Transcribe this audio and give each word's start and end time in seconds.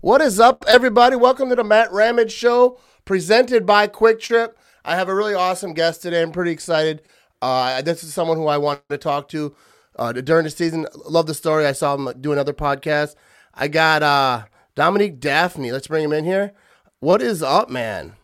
What 0.00 0.20
is 0.20 0.38
up, 0.38 0.64
everybody? 0.68 1.16
Welcome 1.16 1.48
to 1.48 1.56
the 1.56 1.64
Matt 1.64 1.90
Ramage 1.90 2.30
Show, 2.30 2.78
presented 3.06 3.64
by 3.64 3.86
Kwik 3.86 4.20
Trip. 4.20 4.56
I 4.84 4.94
have 4.94 5.08
a 5.08 5.14
really 5.14 5.32
awesome 5.34 5.72
guest 5.72 6.02
today. 6.02 6.20
I'm 6.20 6.32
pretty 6.32 6.50
excited. 6.50 7.02
Uh, 7.40 7.80
this 7.80 8.04
is 8.04 8.12
someone 8.12 8.36
who 8.36 8.46
I 8.46 8.58
wanted 8.58 8.82
to 8.90 8.98
talk 8.98 9.28
to 9.30 9.56
uh, 9.98 10.12
during 10.12 10.44
the 10.44 10.50
season. 10.50 10.86
Love 11.08 11.26
the 11.26 11.34
story. 11.34 11.66
I 11.66 11.72
saw 11.72 11.94
him 11.94 12.10
do 12.20 12.32
another 12.32 12.52
podcast. 12.52 13.16
I 13.54 13.68
got 13.68 14.02
uh, 14.02 14.44
Dominique 14.74 15.18
Dafney. 15.18 15.72
Let's 15.72 15.88
bring 15.88 16.04
him 16.04 16.12
in 16.12 16.24
here. 16.24 16.52
What 17.00 17.22
is 17.22 17.42
up, 17.42 17.70
man? 17.70 18.16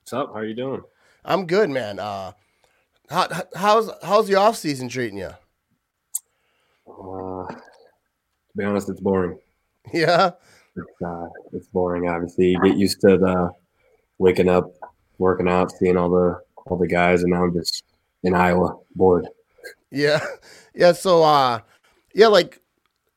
What's 0.00 0.14
up? 0.14 0.28
How 0.32 0.40
are 0.40 0.46
you 0.46 0.54
doing? 0.54 0.82
I'm 1.26 1.46
good, 1.46 1.68
man. 1.68 1.98
Uh, 1.98 2.32
how, 3.10 3.28
how's 3.54 3.90
how's 4.02 4.28
the 4.28 4.36
off 4.36 4.56
season 4.56 4.88
treating 4.88 5.18
you? 5.18 5.30
Uh, 6.88 7.46
to 7.48 7.56
be 8.56 8.64
honest, 8.64 8.88
it's 8.88 9.00
boring. 9.00 9.38
Yeah, 9.92 10.32
it's, 10.78 11.02
uh, 11.02 11.28
it's 11.52 11.68
boring. 11.68 12.08
Obviously, 12.08 12.50
you 12.50 12.60
get 12.60 12.76
used 12.76 13.00
to 13.02 13.18
the 13.18 13.50
waking 14.18 14.48
up, 14.48 14.72
working 15.18 15.48
out, 15.48 15.72
seeing 15.72 15.96
all 15.96 16.10
the 16.10 16.40
all 16.66 16.76
the 16.76 16.86
guys, 16.86 17.22
and 17.22 17.32
now 17.32 17.44
I'm 17.44 17.54
just 17.54 17.84
in 18.22 18.34
Iowa, 18.34 18.76
bored. 18.94 19.28
Yeah, 19.90 20.20
yeah. 20.74 20.92
So, 20.92 21.22
uh, 21.22 21.60
yeah, 22.14 22.28
like 22.28 22.60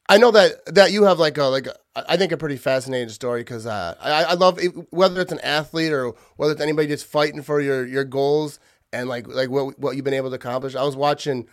I 0.09 0.17
know 0.17 0.31
that 0.31 0.65
that 0.73 0.91
you 0.91 1.03
have 1.03 1.19
like 1.19 1.37
a 1.37 1.45
like 1.45 1.67
a, 1.67 1.75
I 1.95 2.17
think 2.17 2.31
a 2.31 2.37
pretty 2.37 2.57
fascinating 2.57 3.09
story 3.09 3.41
because 3.41 3.65
uh, 3.65 3.95
I 3.99 4.23
I 4.23 4.33
love 4.33 4.59
it, 4.59 4.69
whether 4.91 5.21
it's 5.21 5.31
an 5.31 5.39
athlete 5.39 5.91
or 5.91 6.13
whether 6.37 6.53
it's 6.53 6.61
anybody 6.61 6.87
just 6.87 7.05
fighting 7.05 7.41
for 7.41 7.61
your 7.61 7.85
your 7.85 8.03
goals 8.03 8.59
and 8.93 9.07
like 9.09 9.27
like 9.27 9.49
what 9.49 9.79
what 9.79 9.95
you've 9.95 10.05
been 10.05 10.13
able 10.13 10.29
to 10.29 10.35
accomplish. 10.35 10.75
I 10.75 10.83
was 10.83 10.95
watching 10.95 11.47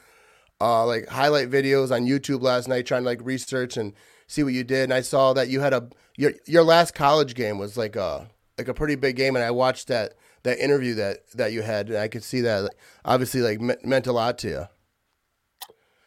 uh 0.61 0.85
like 0.87 1.07
highlight 1.07 1.51
videos 1.51 1.95
on 1.95 2.07
YouTube 2.07 2.43
last 2.43 2.67
night 2.69 2.85
trying 2.87 3.03
to 3.03 3.07
like 3.07 3.21
research 3.23 3.77
and 3.77 3.95
see 4.27 4.43
what 4.43 4.53
you 4.53 4.65
did, 4.65 4.85
and 4.85 4.95
I 4.95 5.03
saw 5.03 5.33
that 5.35 5.49
you 5.49 5.61
had 5.61 5.73
a 5.73 5.89
your 6.19 6.33
your 6.47 6.65
last 6.65 6.95
college 6.95 7.35
game 7.35 7.59
was 7.59 7.79
like 7.79 7.97
a 7.97 8.29
like 8.59 8.69
a 8.69 8.75
pretty 8.75 8.97
big 8.97 9.17
game, 9.17 9.37
and 9.37 9.45
I 9.45 9.53
watched 9.53 9.89
that 9.89 10.15
that 10.43 10.59
interview 10.59 10.95
that 10.97 11.21
that 11.35 11.53
you 11.53 11.63
had, 11.63 11.89
and 11.89 11.97
I 11.97 12.09
could 12.09 12.25
see 12.25 12.43
that 12.43 12.75
obviously 13.05 13.41
like 13.41 13.61
meant, 13.61 13.85
meant 13.85 14.07
a 14.07 14.13
lot 14.13 14.37
to 14.39 14.49
you. 14.49 14.65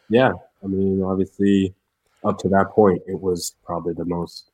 Yeah, 0.10 0.34
I 0.62 0.68
mean, 0.68 1.02
obviously, 1.02 1.74
up 2.26 2.38
to 2.40 2.50
that 2.50 2.72
point, 2.72 3.02
it 3.08 3.20
was 3.20 3.56
probably 3.66 3.94
the 3.94 4.06
most 4.06 4.52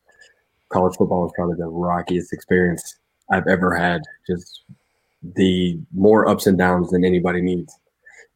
college 0.70 0.96
football 0.96 1.24
was 1.24 1.32
probably 1.36 1.56
the 1.58 1.68
rockiest 1.68 2.32
experience 2.32 3.00
I've 3.32 3.48
ever 3.48 3.76
had. 3.76 4.02
Just 4.28 4.64
the 5.36 5.80
more 5.96 6.30
ups 6.30 6.46
and 6.46 6.58
downs 6.58 6.92
than 6.92 7.04
anybody 7.04 7.42
needs 7.42 7.76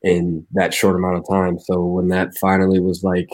in 0.02 0.48
that 0.54 0.74
short 0.74 0.96
amount 0.96 1.18
of 1.18 1.30
time. 1.30 1.60
So 1.60 1.86
when 1.86 2.08
that 2.08 2.36
finally 2.40 2.80
was 2.80 3.04
like 3.04 3.30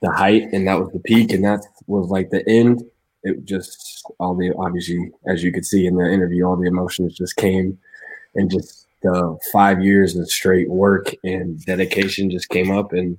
the 0.00 0.10
height 0.10 0.44
and 0.52 0.66
that 0.66 0.80
was 0.80 0.90
the 0.92 1.00
peak 1.00 1.32
and 1.32 1.44
that 1.44 1.60
was 1.86 2.08
like 2.08 2.30
the 2.30 2.48
end, 2.48 2.82
it 3.24 3.44
just 3.44 4.04
all 4.20 4.36
the 4.36 4.54
obviously 4.58 5.10
as 5.26 5.42
you 5.42 5.52
could 5.52 5.64
see 5.64 5.86
in 5.86 5.96
the 5.96 6.10
interview, 6.10 6.44
all 6.44 6.56
the 6.56 6.68
emotions 6.68 7.16
just 7.16 7.36
came 7.36 7.78
and 8.34 8.50
just 8.50 8.86
the 9.02 9.36
five 9.52 9.82
years 9.82 10.16
of 10.16 10.30
straight 10.30 10.70
work 10.70 11.14
and 11.24 11.62
dedication 11.64 12.30
just 12.30 12.48
came 12.48 12.70
up 12.70 12.92
and 12.92 13.18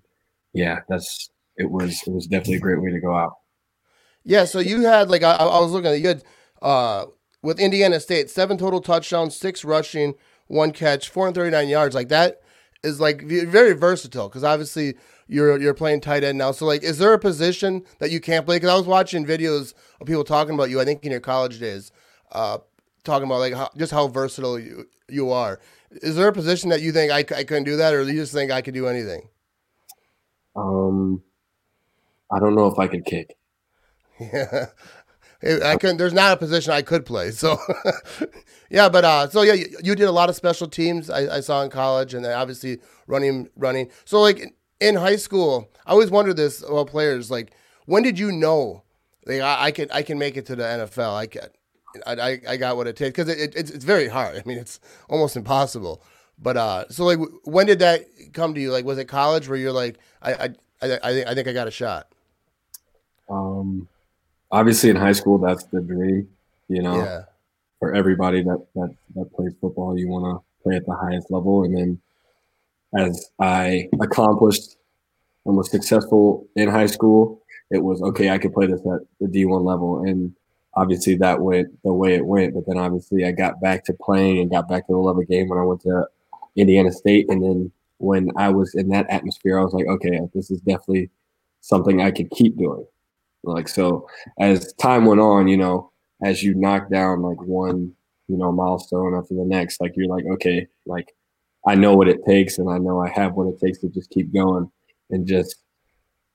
yeah, 0.53 0.79
that's 0.87 1.29
it 1.57 1.69
was 1.69 2.01
it 2.07 2.11
was 2.13 2.27
definitely 2.27 2.55
a 2.55 2.59
great 2.59 2.81
way 2.81 2.91
to 2.91 2.99
go 2.99 3.13
out. 3.15 3.33
Yeah, 4.23 4.45
so 4.45 4.59
you 4.59 4.81
had 4.81 5.09
like 5.09 5.23
I, 5.23 5.35
I 5.35 5.59
was 5.59 5.71
looking 5.71 5.91
at 5.91 5.99
you 5.99 6.07
had 6.07 6.23
uh 6.61 7.05
with 7.41 7.59
Indiana 7.59 7.99
State, 7.99 8.29
seven 8.29 8.57
total 8.57 8.81
touchdowns, 8.81 9.35
six 9.35 9.63
rushing, 9.63 10.15
one 10.47 10.71
catch, 10.71 11.09
439 11.09 11.67
yards. 11.67 11.95
Like 11.95 12.09
that 12.09 12.41
is 12.85 12.99
like 12.99 13.23
very 13.23 13.73
versatile 13.73 14.29
because 14.29 14.43
obviously 14.43 14.95
you're 15.27 15.59
you're 15.59 15.73
playing 15.73 16.01
tight 16.01 16.23
end 16.23 16.37
now. 16.37 16.51
So 16.51 16.65
like, 16.65 16.83
is 16.83 16.97
there 16.97 17.13
a 17.13 17.19
position 17.19 17.83
that 17.99 18.11
you 18.11 18.19
can't 18.19 18.45
play? 18.45 18.57
Because 18.57 18.69
I 18.69 18.77
was 18.77 18.85
watching 18.85 19.25
videos 19.25 19.73
of 19.99 20.07
people 20.07 20.23
talking 20.23 20.53
about 20.53 20.69
you. 20.69 20.79
I 20.79 20.85
think 20.85 21.03
in 21.03 21.11
your 21.11 21.19
college 21.19 21.59
days, 21.59 21.91
uh, 22.31 22.59
talking 23.03 23.25
about 23.25 23.39
like 23.39 23.53
how, 23.53 23.69
just 23.75 23.91
how 23.91 24.07
versatile 24.07 24.59
you 24.59 24.85
you 25.09 25.31
are. 25.31 25.59
Is 25.91 26.15
there 26.15 26.27
a 26.27 26.33
position 26.33 26.69
that 26.69 26.81
you 26.81 26.91
think 26.91 27.11
I, 27.11 27.19
I 27.19 27.43
couldn't 27.43 27.63
do 27.63 27.77
that, 27.77 27.93
or 27.93 28.03
do 28.03 28.11
you 28.11 28.21
just 28.21 28.33
think 28.33 28.51
I 28.51 28.61
could 28.61 28.73
do 28.73 28.87
anything? 28.87 29.29
Um, 30.55 31.21
I 32.31 32.39
don't 32.39 32.55
know 32.55 32.67
if 32.67 32.79
I 32.79 32.87
could 32.87 33.05
kick. 33.05 33.35
Yeah. 34.19 34.67
I 35.43 35.75
couldn't. 35.75 35.97
There's 35.97 36.13
not 36.13 36.33
a 36.33 36.37
position 36.37 36.71
I 36.71 36.81
could 36.81 37.05
play. 37.05 37.31
So, 37.31 37.57
yeah, 38.69 38.89
but 38.89 39.05
uh, 39.05 39.29
so 39.29 39.41
yeah, 39.41 39.53
you, 39.53 39.65
you, 39.83 39.95
did 39.95 40.05
a 40.05 40.11
lot 40.11 40.29
of 40.29 40.35
special 40.35 40.67
teams. 40.67 41.09
I, 41.09 41.37
I, 41.37 41.39
saw 41.39 41.61
in 41.63 41.69
college, 41.69 42.13
and 42.13 42.25
then 42.25 42.33
obviously 42.33 42.79
running, 43.07 43.49
running. 43.55 43.89
So 44.05 44.21
like 44.21 44.55
in 44.79 44.95
high 44.95 45.15
school, 45.15 45.69
I 45.85 45.91
always 45.91 46.11
wondered 46.11 46.37
this 46.37 46.61
about 46.63 46.87
players. 46.87 47.29
Like, 47.29 47.53
when 47.85 48.03
did 48.03 48.17
you 48.17 48.31
know, 48.31 48.83
like, 49.25 49.41
I, 49.41 49.65
I 49.65 49.71
can 49.71 49.89
I 49.91 50.01
can 50.01 50.17
make 50.17 50.37
it 50.37 50.45
to 50.47 50.55
the 50.55 50.63
NFL? 50.63 51.15
I 51.15 51.27
can. 51.27 51.43
I, 52.05 52.41
I, 52.45 52.57
got 52.57 52.75
what 52.75 52.87
it 52.87 52.97
takes 52.97 53.11
because 53.11 53.29
it, 53.29 53.39
it, 53.39 53.55
it's, 53.55 53.71
it's 53.71 53.85
very 53.85 54.09
hard. 54.09 54.35
I 54.39 54.43
mean, 54.45 54.57
it's 54.57 54.81
almost 55.07 55.37
impossible. 55.37 56.03
But 56.37 56.57
uh, 56.57 56.89
so 56.89 57.05
like, 57.05 57.19
when 57.43 57.67
did 57.67 57.79
that 57.79 58.05
come 58.33 58.53
to 58.53 58.59
you? 58.59 58.71
Like, 58.71 58.83
was 58.83 58.97
it 58.97 59.05
college 59.05 59.47
where 59.47 59.57
you're 59.57 59.71
like, 59.71 59.97
I 60.21 60.33
I 60.33 60.49
I, 60.81 60.99
I 61.03 61.13
think 61.13 61.27
I 61.27 61.35
think 61.35 61.47
I 61.47 61.53
got 61.53 61.67
a 61.67 61.71
shot. 61.71 62.07
Um, 63.29 63.87
obviously 64.51 64.89
in 64.89 64.95
high 64.95 65.13
school, 65.13 65.37
that's 65.37 65.63
the 65.65 65.81
dream. 65.81 66.29
You 66.67 66.81
know, 66.81 66.97
yeah. 66.97 67.21
For 67.79 67.93
everybody 67.93 68.43
that 68.43 68.65
that 68.75 68.95
that 69.15 69.33
plays 69.33 69.53
football, 69.59 69.97
you 69.97 70.07
want 70.07 70.25
to 70.25 70.63
play 70.63 70.75
at 70.75 70.85
the 70.85 70.95
highest 70.95 71.31
level, 71.31 71.63
and 71.63 71.77
then 71.77 72.01
as 72.97 73.29
I 73.39 73.89
accomplished 74.01 74.77
and 75.45 75.55
was 75.55 75.69
successful 75.69 76.47
in 76.55 76.69
high 76.69 76.85
school, 76.85 77.41
it 77.71 77.83
was 77.83 78.01
okay. 78.01 78.29
I 78.29 78.37
could 78.37 78.53
play 78.53 78.67
this 78.67 78.81
at 78.81 79.01
the 79.19 79.27
D1 79.27 79.63
level, 79.63 80.03
and 80.03 80.33
obviously 80.75 81.15
that 81.15 81.41
went 81.41 81.67
the 81.83 81.93
way 81.93 82.15
it 82.15 82.25
went. 82.25 82.53
But 82.53 82.65
then 82.67 82.77
obviously 82.77 83.25
I 83.25 83.31
got 83.31 83.61
back 83.61 83.83
to 83.85 83.93
playing 83.93 84.39
and 84.39 84.51
got 84.51 84.67
back 84.67 84.87
to 84.87 84.93
the 84.93 84.99
love 84.99 85.17
of 85.17 85.27
game 85.27 85.49
when 85.49 85.59
I 85.59 85.63
went 85.63 85.81
to 85.81 86.07
Indiana 86.55 86.91
State, 86.91 87.29
and 87.29 87.43
then 87.43 87.71
when 87.97 88.31
I 88.37 88.49
was 88.49 88.75
in 88.75 88.89
that 88.89 89.09
atmosphere, 89.09 89.59
I 89.59 89.63
was 89.63 89.73
like, 89.73 89.87
okay, 89.87 90.19
this 90.33 90.51
is 90.51 90.59
definitely 90.61 91.09
something 91.61 92.01
I 92.01 92.11
could 92.11 92.29
keep 92.31 92.57
doing. 92.57 92.85
Like 93.43 93.67
so, 93.67 94.07
as 94.39 94.73
time 94.73 95.05
went 95.05 95.21
on, 95.21 95.47
you 95.47 95.57
know, 95.57 95.91
as 96.23 96.43
you 96.43 96.55
knock 96.55 96.89
down 96.89 97.21
like 97.21 97.41
one, 97.41 97.93
you 98.27 98.37
know, 98.37 98.51
milestone 98.51 99.15
after 99.15 99.33
the 99.33 99.45
next, 99.45 99.81
like 99.81 99.93
you're 99.95 100.07
like, 100.07 100.25
okay, 100.25 100.67
like 100.85 101.13
I 101.65 101.75
know 101.75 101.95
what 101.95 102.07
it 102.07 102.25
takes 102.25 102.57
and 102.57 102.69
I 102.69 102.77
know 102.77 102.99
I 102.99 103.09
have 103.09 103.33
what 103.33 103.47
it 103.47 103.59
takes 103.59 103.79
to 103.79 103.89
just 103.89 104.09
keep 104.09 104.33
going 104.33 104.71
and 105.09 105.27
just 105.27 105.55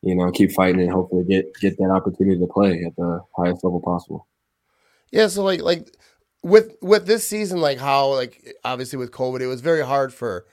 you 0.03 0.15
know 0.15 0.31
keep 0.31 0.53
fighting 0.53 0.81
and 0.81 0.91
hopefully 0.91 1.25
get 1.25 1.53
get 1.61 1.77
that 1.79 1.91
opportunity 1.91 2.39
to 2.39 2.47
play 2.47 2.85
at 2.85 2.97
the 2.97 3.21
highest 3.37 3.65
level 3.65 3.81
possible. 3.81 4.27
Yeah, 5.11 5.29
so 5.29 5.43
like 5.45 5.63
like 5.63 5.97
with 6.43 6.77
with 6.81 7.07
this 7.07 7.27
season 7.27 7.61
like 7.61 7.79
how 7.79 8.15
like 8.15 8.55
obviously 8.65 8.99
with 8.99 9.13
COVID 9.13 9.41
it 9.41 9.47
was 9.47 9.61
very 9.61 9.85
hard 9.85 10.13
for 10.13 10.47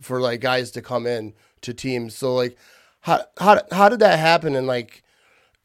for 0.00 0.20
like 0.20 0.40
guys 0.40 0.70
to 0.72 0.82
come 0.82 1.06
in 1.06 1.34
to 1.62 1.74
teams. 1.74 2.14
So 2.14 2.34
like 2.34 2.56
how 3.00 3.24
how 3.38 3.60
how 3.70 3.88
did 3.88 4.00
that 4.00 4.18
happen 4.18 4.54
and 4.54 4.66
like 4.66 5.02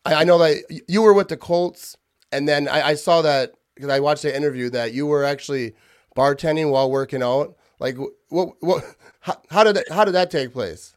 I, 0.05 0.15
I 0.15 0.23
know 0.23 0.37
that 0.39 0.83
you 0.87 1.01
were 1.01 1.13
with 1.13 1.29
the 1.29 1.37
Colts 1.37 1.95
and 2.31 2.47
then 2.47 2.67
I, 2.67 2.89
I 2.89 2.93
saw 2.95 3.21
that 3.21 3.53
because 3.75 3.89
I 3.89 3.99
watched 3.99 4.23
the 4.23 4.35
interview 4.35 4.69
that 4.71 4.93
you 4.93 5.05
were 5.05 5.23
actually 5.23 5.73
bartending 6.15 6.71
while 6.71 6.89
working 6.89 7.23
out. 7.23 7.55
Like 7.79 7.97
what 8.29 8.55
what 8.59 8.83
how, 9.19 9.41
how 9.49 9.63
did 9.63 9.75
that 9.75 9.89
how 9.89 10.03
did 10.03 10.15
that 10.15 10.31
take 10.31 10.51
place? 10.51 10.95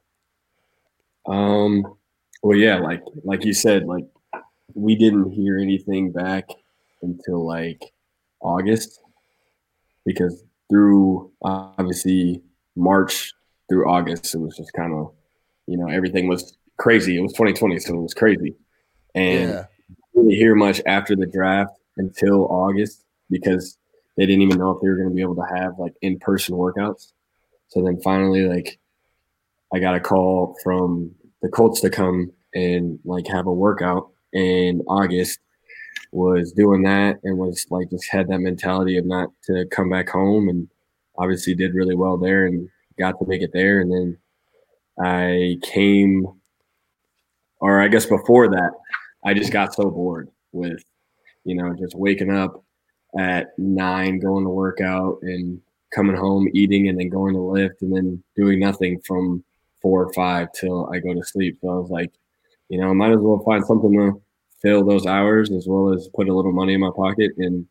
Um 1.26 1.84
well 2.42 2.56
yeah, 2.56 2.76
like 2.78 3.02
like 3.24 3.44
you 3.44 3.52
said, 3.52 3.84
like 3.84 4.06
we 4.74 4.94
didn't 4.96 5.30
hear 5.30 5.58
anything 5.58 6.12
back 6.12 6.48
until 7.02 7.46
like 7.46 7.92
August 8.40 9.00
because 10.06 10.42
through 10.70 11.30
obviously 11.42 12.42
March 12.76 13.34
through 13.68 13.88
August 13.88 14.34
it 14.34 14.38
was 14.38 14.56
just 14.56 14.72
kind 14.72 14.94
of 14.94 15.12
you 15.66 15.76
know 15.76 15.88
everything 15.88 16.28
was 16.28 16.56
crazy. 16.78 17.16
It 17.16 17.20
was 17.20 17.32
2020, 17.32 17.78
so 17.78 17.94
it 17.94 18.00
was 18.00 18.14
crazy, 18.14 18.56
and 19.14 19.50
yeah. 19.50 19.64
Didn't 20.14 20.30
hear 20.30 20.54
much 20.54 20.80
after 20.86 21.16
the 21.16 21.26
draft 21.26 21.72
until 21.96 22.46
August 22.46 23.04
because 23.30 23.78
they 24.16 24.26
didn't 24.26 24.42
even 24.42 24.58
know 24.58 24.70
if 24.70 24.82
they 24.82 24.88
were 24.88 24.96
going 24.96 25.08
to 25.08 25.14
be 25.14 25.22
able 25.22 25.36
to 25.36 25.56
have 25.56 25.78
like 25.78 25.94
in 26.02 26.18
person 26.18 26.56
workouts. 26.56 27.12
So 27.68 27.82
then 27.82 28.00
finally, 28.00 28.48
like, 28.48 28.78
I 29.72 29.78
got 29.78 29.94
a 29.94 30.00
call 30.00 30.56
from 30.62 31.14
the 31.42 31.48
Colts 31.48 31.80
to 31.82 31.90
come 31.90 32.32
and 32.54 32.98
like 33.04 33.26
have 33.28 33.46
a 33.46 33.52
workout 33.52 34.10
in 34.32 34.82
August. 34.88 35.38
Was 36.12 36.50
doing 36.52 36.82
that 36.82 37.20
and 37.22 37.38
was 37.38 37.66
like 37.70 37.88
just 37.90 38.10
had 38.10 38.26
that 38.28 38.40
mentality 38.40 38.96
of 38.98 39.06
not 39.06 39.28
to 39.44 39.64
come 39.70 39.88
back 39.88 40.08
home 40.08 40.48
and 40.48 40.68
obviously 41.16 41.54
did 41.54 41.72
really 41.74 41.94
well 41.94 42.16
there 42.16 42.46
and 42.46 42.68
got 42.98 43.16
to 43.20 43.26
make 43.26 43.42
it 43.42 43.52
there. 43.52 43.80
And 43.80 43.92
then 43.92 44.18
I 45.00 45.58
came, 45.62 46.26
or 47.60 47.80
I 47.80 47.86
guess 47.86 48.06
before 48.06 48.48
that, 48.48 48.72
I 49.24 49.34
just 49.34 49.52
got 49.52 49.74
so 49.74 49.90
bored 49.90 50.28
with, 50.52 50.82
you 51.44 51.54
know, 51.54 51.74
just 51.74 51.94
waking 51.94 52.30
up 52.30 52.64
at 53.18 53.58
nine, 53.58 54.18
going 54.18 54.44
to 54.44 54.50
work 54.50 54.80
out 54.80 55.18
and 55.22 55.60
coming 55.92 56.16
home, 56.16 56.48
eating, 56.54 56.88
and 56.88 56.98
then 56.98 57.08
going 57.08 57.34
to 57.34 57.40
lift, 57.40 57.82
and 57.82 57.94
then 57.94 58.22
doing 58.36 58.60
nothing 58.60 59.00
from 59.00 59.44
four 59.82 60.04
or 60.04 60.12
five 60.12 60.52
till 60.52 60.88
I 60.90 60.98
go 60.98 61.14
to 61.14 61.24
sleep. 61.24 61.58
So 61.60 61.68
I 61.68 61.74
was 61.74 61.90
like, 61.90 62.12
you 62.68 62.80
know, 62.80 62.90
I 62.90 62.92
might 62.92 63.12
as 63.12 63.18
well 63.18 63.42
find 63.44 63.64
something 63.64 63.92
to 63.92 64.22
fill 64.60 64.84
those 64.84 65.06
hours 65.06 65.50
as 65.50 65.66
well 65.66 65.92
as 65.92 66.08
put 66.08 66.28
a 66.28 66.34
little 66.34 66.52
money 66.52 66.74
in 66.74 66.80
my 66.80 66.90
pocket 66.94 67.32
and 67.38 67.66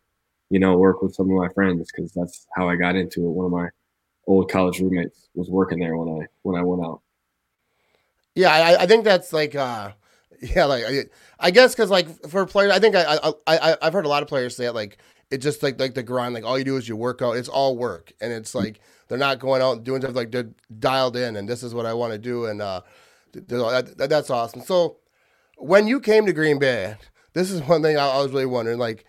you 0.49 0.59
know 0.59 0.75
work 0.77 1.01
with 1.01 1.13
some 1.13 1.29
of 1.29 1.37
my 1.37 1.47
friends 1.49 1.91
because 1.91 2.11
that's 2.13 2.47
how 2.55 2.67
I 2.67 2.75
got 2.75 2.95
into 2.95 3.21
it. 3.25 3.29
One 3.29 3.45
of 3.45 3.51
my 3.51 3.69
old 4.27 4.51
college 4.51 4.79
roommates 4.79 5.29
was 5.35 5.49
working 5.49 5.79
there 5.79 5.95
when 5.95 6.21
I 6.21 6.27
when 6.41 6.59
I 6.59 6.63
went 6.63 6.83
out. 6.83 7.01
Yeah, 8.35 8.51
I, 8.51 8.83
I 8.83 8.85
think 8.85 9.03
that's 9.03 9.33
like, 9.33 9.55
uh, 9.55 9.91
yeah, 10.55 10.65
like 10.65 10.83
I, 11.39 11.51
guess 11.51 11.75
because 11.75 11.89
like 11.89 12.07
for 12.29 12.45
players, 12.45 12.71
I 12.71 12.79
think 12.79 12.95
I, 12.95 13.19
I 13.23 13.33
I 13.47 13.77
I've 13.81 13.93
heard 13.93 14.05
a 14.05 14.09
lot 14.09 14.23
of 14.23 14.29
players 14.29 14.55
say 14.55 14.65
it 14.65 14.73
like 14.73 14.97
it's 15.31 15.43
just 15.43 15.61
like 15.61 15.79
like 15.79 15.93
the 15.93 16.03
grind, 16.03 16.33
like 16.33 16.45
all 16.45 16.57
you 16.57 16.63
do 16.63 16.77
is 16.77 16.87
you 16.87 16.95
work 16.95 17.21
out. 17.21 17.33
It's 17.37 17.49
all 17.49 17.77
work, 17.77 18.13
and 18.21 18.31
it's 18.31 18.55
like 18.55 18.79
they're 19.07 19.17
not 19.17 19.39
going 19.39 19.61
out 19.61 19.73
and 19.73 19.83
doing 19.83 20.01
stuff 20.01 20.15
like 20.15 20.31
they're 20.31 20.49
dialed 20.79 21.17
in, 21.17 21.35
and 21.35 21.47
this 21.47 21.61
is 21.61 21.73
what 21.73 21.85
I 21.85 21.93
want 21.93 22.13
to 22.13 22.19
do, 22.19 22.45
and 22.45 22.61
uh, 22.61 22.81
that, 23.33 24.07
that's 24.09 24.29
awesome. 24.29 24.61
So 24.61 24.97
when 25.57 25.87
you 25.87 25.99
came 25.99 26.25
to 26.25 26.33
Green 26.33 26.57
Bay, 26.57 26.95
this 27.33 27.51
is 27.51 27.61
one 27.61 27.81
thing 27.81 27.97
I, 27.97 28.07
I 28.07 28.21
was 28.21 28.31
really 28.31 28.45
wondering, 28.45 28.79
like, 28.79 29.05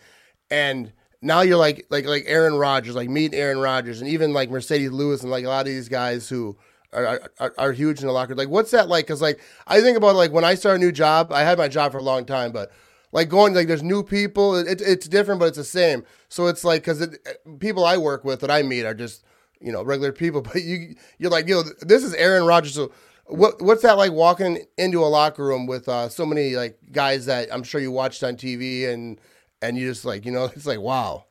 and 0.50 0.92
now 1.22 1.42
you're 1.42 1.56
like 1.56 1.86
like 1.90 2.06
like 2.06 2.24
Aaron 2.26 2.54
Rodgers, 2.54 2.96
like 2.96 3.08
meet 3.08 3.34
Aaron 3.34 3.58
Rodgers, 3.58 4.00
and 4.00 4.10
even 4.10 4.32
like 4.32 4.50
Marcedes 4.50 4.90
Lewis, 4.90 5.22
and 5.22 5.30
like 5.30 5.44
a 5.44 5.48
lot 5.48 5.60
of 5.60 5.66
these 5.66 5.88
guys 5.88 6.28
who 6.28 6.56
are, 6.92 7.30
are, 7.38 7.54
are 7.58 7.72
huge 7.72 8.00
in 8.00 8.06
the 8.06 8.12
locker. 8.12 8.34
Like, 8.34 8.48
what's 8.48 8.70
that 8.72 8.88
like? 8.88 9.06
Because 9.06 9.22
like 9.22 9.40
I 9.66 9.80
think 9.80 9.96
about 9.96 10.16
like 10.16 10.32
when 10.32 10.44
I 10.44 10.54
start 10.54 10.76
a 10.76 10.78
new 10.78 10.92
job, 10.92 11.32
I 11.32 11.42
had 11.42 11.58
my 11.58 11.68
job 11.68 11.92
for 11.92 11.98
a 11.98 12.02
long 12.02 12.24
time, 12.24 12.52
but 12.52 12.72
like 13.12 13.28
going 13.28 13.54
like 13.54 13.66
there's 13.66 13.82
new 13.82 14.02
people. 14.02 14.56
It, 14.56 14.80
it's 14.80 15.08
different, 15.08 15.40
but 15.40 15.46
it's 15.46 15.58
the 15.58 15.64
same. 15.64 16.04
So 16.28 16.46
it's 16.46 16.64
like 16.64 16.82
because 16.82 17.16
people 17.58 17.84
I 17.84 17.96
work 17.96 18.24
with 18.24 18.40
that 18.40 18.50
I 18.50 18.62
meet 18.62 18.84
are 18.84 18.94
just 18.94 19.24
you 19.60 19.72
know 19.72 19.82
regular 19.82 20.12
people, 20.12 20.42
but 20.42 20.62
you 20.62 20.94
you're 21.18 21.30
like 21.30 21.48
yo, 21.48 21.62
this 21.80 22.04
is 22.04 22.14
Aaron 22.14 22.44
Rodgers. 22.44 22.74
So 22.74 22.92
what 23.26 23.60
what's 23.62 23.82
that 23.82 23.96
like 23.96 24.12
walking 24.12 24.64
into 24.76 25.02
a 25.04 25.06
locker 25.06 25.44
room 25.44 25.66
with 25.66 25.88
uh, 25.88 26.08
so 26.08 26.26
many 26.26 26.56
like 26.56 26.78
guys 26.92 27.26
that 27.26 27.52
I'm 27.52 27.62
sure 27.62 27.80
you 27.80 27.92
watched 27.92 28.22
on 28.22 28.36
TV 28.36 28.88
and 28.88 29.20
and 29.62 29.76
you 29.76 29.88
just 29.88 30.04
like 30.04 30.24
you 30.24 30.32
know 30.32 30.44
it's 30.56 30.66
like 30.66 30.80
wow. 30.80 31.26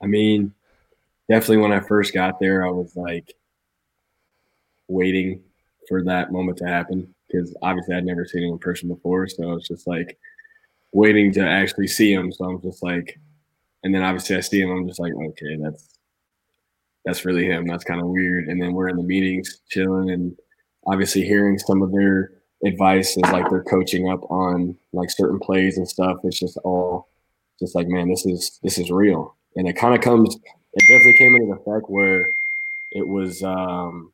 I 0.00 0.06
mean, 0.06 0.54
definitely 1.28 1.56
when 1.56 1.72
I 1.72 1.80
first 1.80 2.14
got 2.14 2.38
there, 2.38 2.64
I 2.64 2.70
was 2.70 2.94
like 2.94 3.34
waiting 4.88 5.42
for 5.88 6.02
that 6.04 6.32
moment 6.32 6.58
to 6.58 6.66
happen 6.66 7.14
because 7.28 7.54
obviously 7.62 7.94
I'd 7.94 8.04
never 8.04 8.24
seen 8.24 8.44
him 8.44 8.52
in 8.52 8.58
person 8.58 8.88
before, 8.88 9.28
so 9.28 9.52
it's 9.52 9.68
just 9.68 9.86
like 9.86 10.18
waiting 10.92 11.32
to 11.34 11.46
actually 11.46 11.86
see 11.86 12.12
him. 12.12 12.32
So 12.32 12.44
I'm 12.44 12.60
just 12.62 12.82
like, 12.82 13.18
and 13.84 13.94
then 13.94 14.02
obviously 14.02 14.36
I 14.36 14.40
see 14.40 14.60
him, 14.60 14.70
I'm 14.70 14.88
just 14.88 15.00
like, 15.00 15.12
okay, 15.12 15.56
that's 15.62 15.98
that's 17.04 17.24
really 17.24 17.46
him. 17.46 17.66
That's 17.66 17.84
kind 17.84 18.00
of 18.00 18.08
weird. 18.08 18.48
And 18.48 18.60
then 18.60 18.74
we're 18.74 18.88
in 18.88 18.96
the 18.96 19.02
meetings 19.02 19.60
chilling 19.70 20.10
and 20.10 20.36
obviously 20.86 21.22
hearing 21.22 21.58
some 21.58 21.82
of 21.82 21.92
their 21.92 22.32
advice 22.64 23.16
is 23.16 23.30
like 23.30 23.48
they're 23.48 23.62
coaching 23.62 24.10
up 24.10 24.20
on 24.30 24.76
like 24.92 25.10
certain 25.10 25.38
plays 25.38 25.78
and 25.78 25.88
stuff. 25.88 26.18
It's 26.24 26.38
just 26.38 26.58
all 26.64 27.08
just 27.58 27.74
like, 27.74 27.88
man, 27.88 28.08
this 28.08 28.26
is 28.26 28.58
this 28.62 28.78
is 28.78 28.90
real. 28.90 29.34
And 29.56 29.68
it 29.68 29.74
kind 29.74 29.94
of 29.94 30.00
comes 30.00 30.36
it 30.74 30.82
definitely 30.88 31.18
came 31.18 31.34
into 31.36 31.52
effect 31.52 31.88
where 31.88 32.30
it 32.90 33.06
was 33.06 33.42
um 33.42 34.12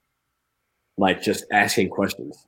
like 0.97 1.23
just 1.23 1.45
asking 1.53 1.91
questions. 1.91 2.47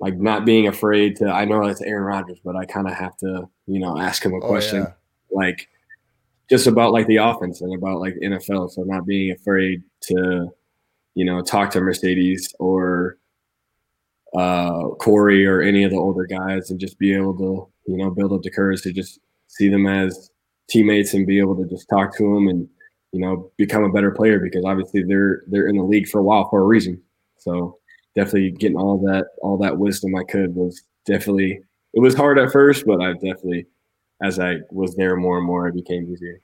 Like 0.00 0.16
not 0.16 0.44
being 0.44 0.68
afraid 0.68 1.16
to 1.16 1.26
I 1.26 1.44
know 1.44 1.64
it's 1.64 1.80
Aaron 1.80 2.04
Rodgers, 2.04 2.38
but 2.44 2.56
I 2.56 2.64
kind 2.64 2.86
of 2.86 2.94
have 2.94 3.16
to, 3.18 3.48
you 3.66 3.80
know, 3.80 3.98
ask 3.98 4.24
him 4.24 4.32
a 4.32 4.36
oh, 4.36 4.48
question. 4.48 4.82
Oh, 4.82 4.86
yeah. 4.86 4.92
Like 5.36 5.68
just 6.48 6.66
about 6.66 6.92
like 6.92 7.06
the 7.06 7.16
offense 7.16 7.60
and 7.60 7.74
about 7.74 8.00
like 8.00 8.14
NFL. 8.22 8.70
So 8.70 8.82
not 8.82 9.06
being 9.06 9.32
afraid 9.32 9.82
to, 10.02 10.48
you 11.14 11.24
know, 11.24 11.42
talk 11.42 11.70
to 11.72 11.80
Marcedes 11.80 12.54
or 12.58 13.18
uh, 14.36 14.90
Corey 15.00 15.46
or 15.46 15.60
any 15.60 15.84
of 15.84 15.90
the 15.90 15.96
older 15.96 16.26
guys 16.26 16.70
and 16.70 16.78
just 16.78 16.98
be 16.98 17.12
able 17.14 17.36
to, 17.36 17.68
you 17.90 17.96
know, 17.96 18.10
build 18.10 18.32
up 18.32 18.42
the 18.42 18.50
courage 18.50 18.82
to 18.82 18.92
just 18.92 19.18
see 19.48 19.68
them 19.68 19.86
as 19.86 20.30
teammates 20.68 21.14
and 21.14 21.26
be 21.26 21.38
able 21.38 21.56
to 21.56 21.68
just 21.68 21.88
talk 21.88 22.16
to 22.16 22.34
them 22.34 22.48
and, 22.48 22.68
you 23.12 23.20
know, 23.20 23.50
become 23.56 23.84
a 23.84 23.92
better 23.92 24.10
player 24.10 24.38
because 24.38 24.64
obviously 24.64 25.02
they're 25.02 25.42
they're 25.48 25.66
in 25.66 25.76
the 25.76 25.82
league 25.82 26.08
for 26.08 26.20
a 26.20 26.22
while 26.22 26.48
for 26.50 26.60
a 26.60 26.66
reason. 26.66 27.02
So 27.38 27.78
definitely 28.14 28.52
getting 28.52 28.76
all 28.76 28.98
that 29.06 29.26
all 29.42 29.58
that 29.58 29.78
wisdom 29.78 30.14
I 30.16 30.24
could 30.24 30.54
was 30.54 30.82
definitely 31.06 31.60
it 31.94 32.00
was 32.00 32.14
hard 32.14 32.38
at 32.38 32.52
first, 32.52 32.86
but 32.86 33.00
I 33.00 33.12
definitely 33.14 33.66
as 34.22 34.38
I 34.38 34.56
was 34.70 34.94
there 34.96 35.16
more 35.16 35.38
and 35.38 35.46
more, 35.46 35.68
it 35.68 35.74
became 35.74 36.08
easier. 36.12 36.40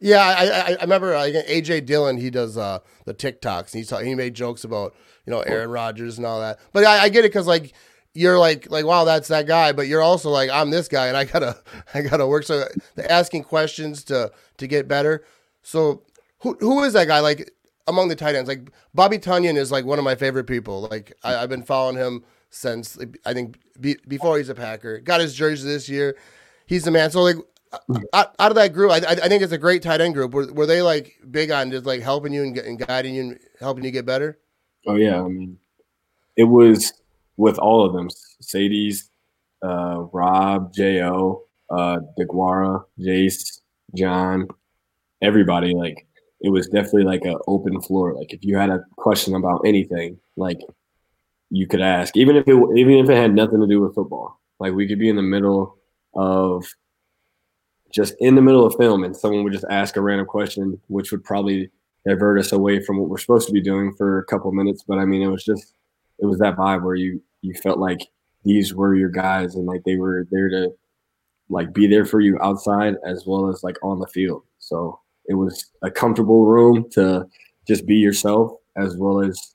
Yeah, 0.00 0.20
I 0.20 0.46
I, 0.46 0.76
I 0.78 0.82
remember 0.82 1.14
uh, 1.14 1.24
AJ 1.26 1.86
Dillon. 1.86 2.18
He 2.18 2.30
does 2.30 2.56
uh, 2.58 2.80
the 3.06 3.14
TikToks. 3.14 3.74
And 3.74 4.02
he 4.02 4.10
he 4.10 4.14
made 4.14 4.34
jokes 4.34 4.64
about 4.64 4.94
you 5.26 5.30
know 5.30 5.40
Aaron 5.40 5.70
Rodgers 5.70 6.18
and 6.18 6.26
all 6.26 6.40
that. 6.40 6.60
But 6.72 6.84
I, 6.84 7.04
I 7.04 7.08
get 7.08 7.24
it 7.24 7.28
because 7.28 7.46
like 7.46 7.72
you're 8.12 8.38
like 8.38 8.70
like 8.70 8.84
wow 8.84 9.04
that's 9.04 9.28
that 9.28 9.46
guy, 9.46 9.72
but 9.72 9.88
you're 9.88 10.02
also 10.02 10.30
like 10.30 10.50
I'm 10.50 10.70
this 10.70 10.88
guy 10.88 11.06
and 11.06 11.16
I 11.16 11.24
gotta 11.24 11.56
I 11.94 12.02
gotta 12.02 12.26
work. 12.26 12.44
So 12.44 12.66
the 12.94 13.10
asking 13.10 13.44
questions 13.44 14.04
to 14.04 14.32
to 14.58 14.66
get 14.66 14.88
better. 14.88 15.24
So 15.62 16.02
who 16.40 16.56
who 16.60 16.84
is 16.84 16.92
that 16.92 17.08
guy? 17.08 17.20
Like 17.20 17.50
among 17.86 18.08
the 18.08 18.16
tight 18.16 18.34
ends, 18.34 18.48
like 18.48 18.70
Bobby 18.94 19.18
Tonyan 19.18 19.56
is 19.56 19.70
like 19.70 19.84
one 19.84 19.98
of 19.98 20.04
my 20.04 20.14
favorite 20.14 20.44
people. 20.44 20.82
Like 20.82 21.16
I, 21.22 21.32
have 21.32 21.48
been 21.48 21.62
following 21.62 21.96
him 21.96 22.24
since 22.50 22.98
I 23.24 23.32
think 23.32 23.58
be, 23.80 23.96
before 24.08 24.38
he's 24.38 24.48
a 24.48 24.54
Packer. 24.54 25.00
Got 25.00 25.20
his 25.20 25.34
jersey 25.34 25.68
this 25.68 25.88
year. 25.88 26.16
He's 26.66 26.84
the 26.84 26.90
man. 26.90 27.10
So 27.10 27.22
like 27.22 27.36
out, 28.12 28.34
out 28.38 28.50
of 28.50 28.54
that 28.56 28.72
group, 28.72 28.90
I, 28.90 28.96
I 28.96 29.28
think 29.28 29.42
it's 29.42 29.52
a 29.52 29.58
great 29.58 29.82
tight 29.82 30.00
end 30.00 30.14
group. 30.14 30.32
Were, 30.32 30.52
were 30.52 30.66
they 30.66 30.82
like 30.82 31.18
big 31.30 31.50
on 31.50 31.70
just 31.70 31.86
like 31.86 32.00
helping 32.00 32.32
you 32.32 32.42
and, 32.42 32.56
and 32.58 32.78
guiding 32.78 33.14
you 33.14 33.22
and 33.22 33.38
helping 33.60 33.84
you 33.84 33.90
get 33.90 34.06
better? 34.06 34.38
Oh 34.86 34.96
yeah, 34.96 35.20
I 35.20 35.28
mean, 35.28 35.58
it 36.36 36.44
was 36.44 36.92
with 37.36 37.58
all 37.58 37.84
of 37.84 37.92
them: 37.92 38.08
Sadie's, 38.40 39.10
uh, 39.62 40.04
Rob, 40.12 40.72
Jo, 40.72 41.44
uh, 41.70 41.98
DeGuara, 42.18 42.84
Jace, 42.98 43.60
John, 43.94 44.48
everybody. 45.20 45.74
Like 45.74 46.06
it 46.40 46.50
was 46.50 46.68
definitely 46.68 47.04
like 47.04 47.24
an 47.24 47.38
open 47.46 47.80
floor. 47.80 48.14
Like 48.14 48.32
if 48.32 48.44
you 48.44 48.56
had 48.56 48.70
a 48.70 48.84
question 48.96 49.34
about 49.34 49.62
anything, 49.64 50.18
like 50.36 50.60
you 51.50 51.66
could 51.66 51.80
ask, 51.80 52.16
even 52.16 52.36
if 52.36 52.46
it 52.46 52.54
even 52.76 52.94
if 52.94 53.08
it 53.08 53.16
had 53.16 53.34
nothing 53.34 53.60
to 53.60 53.66
do 53.66 53.80
with 53.80 53.94
football. 53.94 54.40
Like 54.58 54.72
we 54.72 54.88
could 54.88 54.98
be 54.98 55.08
in 55.08 55.16
the 55.16 55.22
middle 55.22 55.76
of 56.14 56.66
just 57.92 58.14
in 58.20 58.34
the 58.34 58.42
middle 58.42 58.66
of 58.66 58.74
film 58.76 59.04
and 59.04 59.16
someone 59.16 59.44
would 59.44 59.52
just 59.52 59.64
ask 59.70 59.96
a 59.96 60.00
random 60.00 60.26
question, 60.26 60.80
which 60.88 61.12
would 61.12 61.24
probably 61.24 61.70
divert 62.06 62.38
us 62.38 62.52
away 62.52 62.82
from 62.82 62.98
what 62.98 63.08
we're 63.08 63.18
supposed 63.18 63.46
to 63.46 63.52
be 63.52 63.60
doing 63.60 63.92
for 63.96 64.18
a 64.18 64.24
couple 64.24 64.50
minutes. 64.52 64.84
But 64.86 64.98
I 64.98 65.04
mean, 65.04 65.22
it 65.22 65.28
was 65.28 65.44
just, 65.44 65.74
it 66.18 66.26
was 66.26 66.38
that 66.38 66.56
vibe 66.56 66.84
where 66.84 66.94
you, 66.94 67.22
you 67.42 67.54
felt 67.54 67.78
like 67.78 68.00
these 68.44 68.74
were 68.74 68.94
your 68.94 69.08
guys 69.08 69.54
and 69.54 69.66
like 69.66 69.82
they 69.84 69.96
were 69.96 70.26
there 70.30 70.48
to 70.48 70.70
like 71.48 71.72
be 71.72 71.86
there 71.86 72.04
for 72.04 72.20
you 72.20 72.38
outside 72.40 72.96
as 73.06 73.24
well 73.26 73.48
as 73.48 73.62
like 73.62 73.76
on 73.82 73.98
the 73.98 74.06
field. 74.06 74.42
So 74.58 75.00
it 75.28 75.34
was 75.34 75.70
a 75.82 75.90
comfortable 75.90 76.46
room 76.46 76.88
to 76.92 77.26
just 77.66 77.86
be 77.86 77.96
yourself 77.96 78.52
as 78.76 78.96
well 78.96 79.20
as 79.20 79.54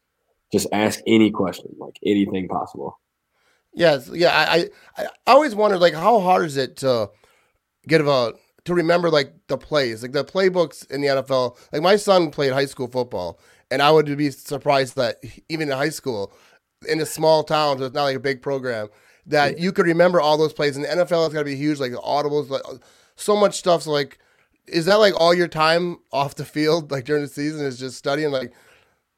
just 0.51 0.68
ask 0.74 1.00
any 1.08 1.32
question, 1.32 1.68
like 1.78 1.98
anything 2.06 2.48
possible. 2.48 3.00
Yes, 3.74 4.10
yeah. 4.13 4.38
I, 4.38 4.70
I 4.98 5.06
I 5.28 5.32
always 5.34 5.56
wondered 5.56 5.80
like 5.80 5.94
how 5.94 6.20
hard 6.20 6.46
is 6.46 6.58
it 6.58 6.78
to 6.78 7.10
get 7.88 8.01
a 8.01 8.34
to 8.66 8.74
remember 8.74 9.10
like 9.10 9.34
the 9.48 9.58
plays, 9.58 10.04
like 10.04 10.12
the 10.12 10.25
playbooks 10.25 10.90
in 10.92 11.01
the 11.01 11.08
NFL. 11.08 11.58
Like 11.72 11.82
my 11.82 11.96
son 11.96 12.32
played 12.32 12.54
high 12.54 12.66
school 12.66 12.88
football, 12.88 13.40
and 13.70 13.82
I 13.82 13.92
would 13.92 14.18
be 14.18 14.32
surprised 14.32 14.96
that 14.98 15.18
even 15.50 15.70
in 15.70 15.78
high 15.78 15.90
school, 15.90 16.34
in 16.88 17.00
a 17.00 17.06
small 17.06 17.44
town, 17.44 17.78
so 17.78 17.86
it's 17.86 17.96
not 17.96 18.04
like 18.04 18.16
a 18.16 18.20
big 18.20 18.42
program, 18.42 18.90
that 19.25 19.60
you 19.60 19.72
could 19.72 19.86
remember 19.86 20.20
all 20.20 20.38
those 20.38 20.54
plays. 20.54 20.75
And 20.75 20.86
the 20.86 20.90
NFL 20.90 21.24
has 21.24 21.34
got 21.34 21.40
to 21.40 21.46
be 21.46 21.56
huge, 21.56 21.80
like 21.80 21.92
the 21.92 22.00
audibles, 22.00 22.50
like 22.50 22.62
so 23.16 23.36
much 23.36 23.58
stuff. 23.58 23.84
So 23.84 23.92
like, 23.92 24.20
is 24.68 24.86
that 24.86 24.96
like 24.96 25.13
all 25.20 25.34
your 25.34 25.48
time 25.48 25.98
off 26.12 26.36
the 26.36 26.46
field, 26.46 26.91
like 26.91 27.06
during 27.06 27.24
the 27.24 27.27
season, 27.27 27.65
is 27.65 27.80
just 27.80 27.98
studying? 27.98 28.32
Like, 28.32 28.53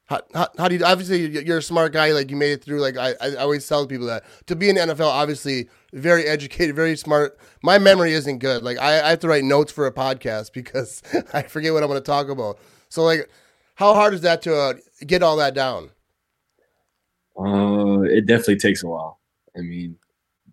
how, 0.06 0.20
how, 0.34 0.48
how, 0.58 0.68
do 0.68 0.76
you 0.76 0.84
obviously 0.84 1.44
you're 1.44 1.58
a 1.58 1.62
smart 1.62 1.92
guy 1.92 2.12
like 2.12 2.30
you 2.30 2.36
made 2.36 2.52
it 2.52 2.62
through 2.62 2.80
like 2.80 2.98
I, 2.98 3.14
I 3.22 3.36
always 3.36 3.66
tell 3.66 3.86
people 3.86 4.06
that. 4.06 4.24
To 4.46 4.56
be 4.56 4.68
in 4.68 4.74
the 4.74 4.82
NFL 4.82 5.06
obviously 5.06 5.68
very 5.92 6.26
educated 6.26 6.76
very 6.76 6.96
smart. 6.96 7.38
My 7.62 7.78
memory 7.78 8.12
isn't 8.12 8.38
good. 8.38 8.62
Like 8.62 8.78
I, 8.78 9.00
I 9.00 9.10
have 9.10 9.20
to 9.20 9.28
write 9.28 9.44
notes 9.44 9.72
for 9.72 9.86
a 9.86 9.92
podcast 9.92 10.52
because 10.52 11.02
I 11.32 11.42
forget 11.42 11.72
what 11.72 11.82
I'm 11.82 11.88
going 11.88 12.00
to 12.00 12.06
talk 12.06 12.28
about. 12.28 12.58
So 12.90 13.02
like 13.02 13.30
how 13.76 13.94
hard 13.94 14.12
is 14.12 14.20
that 14.20 14.42
to 14.42 14.54
uh, 14.54 14.74
get 15.06 15.22
all 15.22 15.36
that 15.36 15.54
down? 15.54 15.90
Uh 17.38 18.02
it 18.02 18.26
definitely 18.26 18.58
takes 18.58 18.82
a 18.82 18.88
while. 18.88 19.20
I 19.56 19.62
mean 19.62 19.96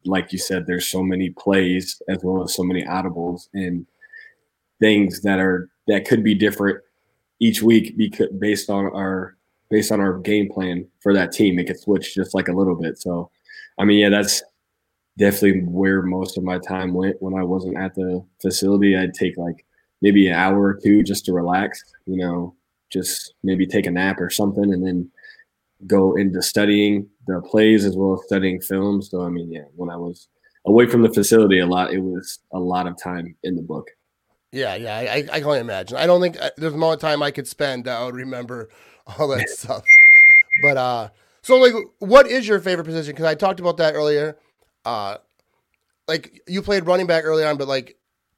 like 0.06 0.32
you 0.32 0.40
said 0.40 0.66
there's 0.66 0.88
so 0.88 1.04
many 1.04 1.30
plays 1.30 2.02
as 2.08 2.24
well 2.24 2.44
as 2.44 2.56
so 2.56 2.64
many 2.64 2.84
audibles 2.86 3.50
and 3.54 3.86
things 4.82 5.22
that 5.22 5.40
are 5.40 5.70
that 5.88 6.06
could 6.06 6.24
be 6.24 6.36
different 6.36 6.80
each 7.40 7.62
week 7.62 7.96
because 7.98 8.28
based 8.40 8.70
on 8.70 8.86
our 8.88 9.38
based 9.70 9.92
on 9.92 10.02
our 10.02 10.20
game 10.20 10.52
plan 10.52 10.86
for 11.02 11.14
that 11.14 11.32
team. 11.32 11.58
It 11.58 11.68
could 11.68 11.80
switch 11.80 12.14
just 12.14 12.36
like 12.36 12.50
a 12.50 12.54
little 12.54 12.76
bit. 12.76 13.00
So, 13.00 13.32
I 13.80 13.86
mean, 13.86 14.00
yeah, 14.00 14.10
that's 14.10 14.44
definitely 15.18 15.62
where 15.62 16.02
most 16.02 16.38
of 16.38 16.44
my 16.44 16.60
time 16.60 16.94
went 16.94 17.22
when 17.22 17.34
I 17.34 17.44
wasn't 17.44 17.78
at 17.78 17.96
the 17.96 18.24
facility. 18.42 18.98
I'd 18.98 19.14
take 19.14 19.38
like 19.38 19.66
maybe 20.02 20.28
an 20.28 20.36
hour 20.36 20.62
or 20.62 20.74
two 20.74 21.04
just 21.04 21.24
to 21.26 21.34
relax, 21.34 21.82
you 22.06 22.18
know, 22.18 22.54
just 22.92 23.34
maybe 23.44 23.66
take 23.66 23.86
a 23.86 23.92
nap 23.92 24.20
or 24.20 24.30
something, 24.30 24.74
and 24.74 24.86
then 24.86 25.10
go 25.88 26.16
into 26.16 26.42
studying 26.42 27.08
the 27.28 27.42
plays 27.42 27.86
as 27.86 27.96
well 27.96 28.16
as 28.16 28.26
studying 28.26 28.60
film. 28.60 29.02
So, 29.02 29.22
I 29.22 29.30
mean, 29.30 29.52
yeah, 29.52 29.66
when 29.76 29.90
I 29.90 29.96
was 29.96 30.28
away 30.66 30.88
from 30.88 31.02
the 31.02 31.14
facility 31.14 31.60
a 31.60 31.66
lot. 31.66 31.94
It 31.94 32.00
was 32.00 32.40
a 32.54 32.60
lot 32.60 32.88
of 32.88 33.02
time 33.02 33.36
in 33.44 33.56
the 33.56 33.62
book. 33.62 33.90
Yeah, 34.52 34.76
yeah, 34.76 34.96
I, 34.98 35.18
I 35.32 35.40
can 35.40 35.46
only 35.46 35.60
imagine. 35.60 35.98
I 35.98 36.06
don't 36.06 36.22
think 36.22 36.40
uh, 36.42 36.50
there's 36.58 36.74
more 36.74 36.98
time 36.98 37.24
I 37.24 37.32
could 37.32 37.48
spend 37.48 37.86
that 37.86 37.98
I 37.98 38.06
would 38.06 38.16
remember 38.16 38.70
all 39.08 39.28
that 39.30 39.50
stuff. 39.50 39.84
But 40.62 40.78
uh, 40.78 41.10
so 41.42 41.58
like, 41.58 41.74
what 42.00 42.28
is 42.28 42.48
your 42.48 42.60
favorite 42.60 42.86
position? 42.86 43.14
Because 43.14 43.26
I 43.26 43.36
talked 43.36 43.60
about 43.60 43.78
that 43.78 43.94
earlier. 43.96 44.38
Uh, 44.86 45.18
like 46.08 46.42
you 46.48 46.62
played 46.62 46.86
running 46.86 47.08
back 47.08 47.24
early 47.24 47.44
on, 47.46 47.58
but 47.58 47.68
like, 47.68 47.98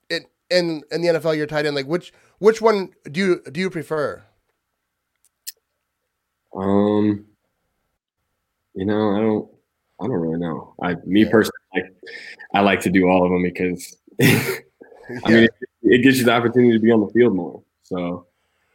it 0.09 0.23
in 0.49 0.83
in 0.91 1.01
the 1.01 1.07
NFL, 1.09 1.35
you're 1.35 1.47
tight 1.47 1.65
end. 1.65 1.75
Like, 1.75 1.87
which 1.87 2.13
which 2.39 2.61
one 2.61 2.93
do 3.11 3.19
you 3.19 3.41
do 3.51 3.59
you 3.59 3.69
prefer? 3.69 4.23
Um, 6.55 7.25
you 8.75 8.85
know, 8.85 9.15
I 9.15 9.19
don't, 9.19 9.49
I 10.01 10.07
don't 10.07 10.21
really 10.21 10.39
know. 10.39 10.75
I, 10.81 10.95
me 11.05 11.21
Yeah. 11.23 11.31
personally, 11.31 11.51
like, 11.75 11.85
I 12.53 12.61
like 12.61 12.81
to 12.81 12.89
do 12.91 13.07
all 13.07 13.25
of 13.25 13.31
them 13.31 13.41
because, 13.43 13.97
I 14.21 14.25
Yeah. 15.27 15.35
mean, 15.41 15.47
it, 15.83 16.03
gives 16.03 16.19
you 16.19 16.25
the 16.25 16.33
opportunity 16.33 16.73
to 16.73 16.79
be 16.79 16.91
on 16.91 17.01
the 17.01 17.13
field 17.13 17.35
more. 17.35 17.61
So, 17.83 18.27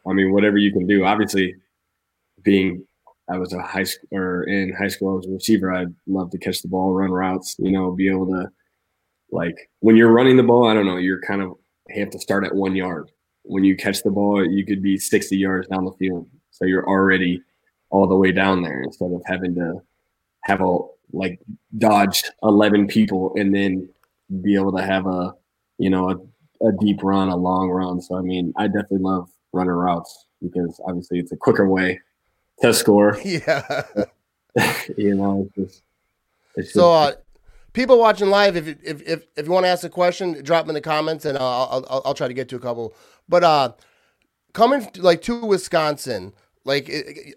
I 0.06 0.12
mean, 0.12 0.32
whatever 0.32 0.58
you 0.58 0.72
can 0.72 0.86
do. 0.86 1.04
Obviously, 1.04 1.54
being 2.42 2.84
I 3.30 3.36
was 3.36 3.52
a 3.52 3.60
high 3.60 3.84
school 3.84 4.08
or 4.12 4.44
in 4.44 4.72
high 4.72 4.88
school, 4.88 5.12
I 5.12 5.16
was 5.16 5.26
a 5.26 5.30
receiver. 5.30 5.72
I'd 5.72 5.94
love 6.06 6.30
to 6.30 6.38
catch 6.38 6.62
the 6.62 6.68
ball, 6.68 6.92
run 6.92 7.10
routes. 7.10 7.56
You 7.58 7.72
know, 7.72 7.90
be 7.90 8.08
able 8.08 8.26
to 8.26 8.48
like 9.30 9.70
when 9.80 9.96
you're 9.96 10.12
running 10.12 10.36
the 10.36 10.42
ball. 10.42 10.66
I 10.66 10.74
don't 10.74 10.86
know. 10.86 10.96
You're 10.96 11.20
kind 11.22 11.42
of 11.42 11.54
have 11.90 12.10
to 12.10 12.18
start 12.18 12.44
at 12.44 12.54
one 12.54 12.76
yard. 12.76 13.10
When 13.42 13.64
you 13.64 13.76
catch 13.76 14.02
the 14.02 14.10
ball, 14.10 14.44
you 14.44 14.64
could 14.64 14.82
be 14.82 14.98
60 14.98 15.36
yards 15.36 15.68
down 15.68 15.84
the 15.84 15.92
field. 15.92 16.28
So 16.50 16.66
you're 16.66 16.86
already 16.86 17.42
all 17.90 18.06
the 18.06 18.16
way 18.16 18.32
down 18.32 18.62
there 18.62 18.82
instead 18.82 19.10
of 19.12 19.22
having 19.24 19.54
to 19.54 19.80
have 20.44 20.60
a 20.60 20.78
like 21.12 21.40
dodge 21.78 22.24
11 22.42 22.86
people 22.88 23.32
and 23.36 23.54
then 23.54 23.88
be 24.42 24.54
able 24.54 24.76
to 24.76 24.82
have 24.82 25.06
a 25.06 25.34
you 25.78 25.88
know 25.88 26.10
a, 26.10 26.16
a 26.62 26.72
deep 26.80 27.02
run 27.02 27.28
a 27.28 27.36
long 27.36 27.68
run 27.70 28.00
so 28.00 28.16
i 28.16 28.20
mean 28.20 28.52
i 28.56 28.66
definitely 28.66 28.98
love 28.98 29.28
running 29.52 29.72
routes 29.72 30.26
because 30.42 30.80
obviously 30.86 31.18
it's 31.18 31.32
a 31.32 31.36
quicker 31.36 31.68
way 31.68 32.00
to 32.60 32.72
score 32.74 33.18
yeah. 33.24 33.82
you 34.96 35.14
know 35.14 35.48
it's 35.56 35.70
just 35.70 35.82
it's 36.56 36.72
So, 36.72 36.80
just, 36.92 37.18
uh, 37.18 37.20
people 37.72 37.98
watching 37.98 38.28
live, 38.30 38.56
if 38.56 38.66
you- 38.66 38.78
if 38.82 39.02
if, 39.06 39.26
if 39.36 39.46
you 39.46 39.52
want 39.52 39.64
to 39.64 39.68
ask 39.68 39.84
a 39.84 39.88
question, 39.88 40.42
drop 40.42 40.64
them 40.64 40.70
in 40.70 40.74
the 40.74 40.80
comments, 40.80 41.24
and 41.24 41.38
I'll, 41.38 41.84
I'll 41.88 42.02
I'll 42.06 42.14
try 42.14 42.26
to 42.26 42.34
get 42.34 42.48
to 42.48 42.56
a 42.56 42.58
couple. 42.58 42.94
But 43.28 43.44
uh, 43.44 43.72
coming 44.54 44.84
to, 44.92 45.02
like 45.02 45.22
to 45.22 45.44
Wisconsin, 45.44 46.32
like 46.64 46.88
it, 46.88 47.36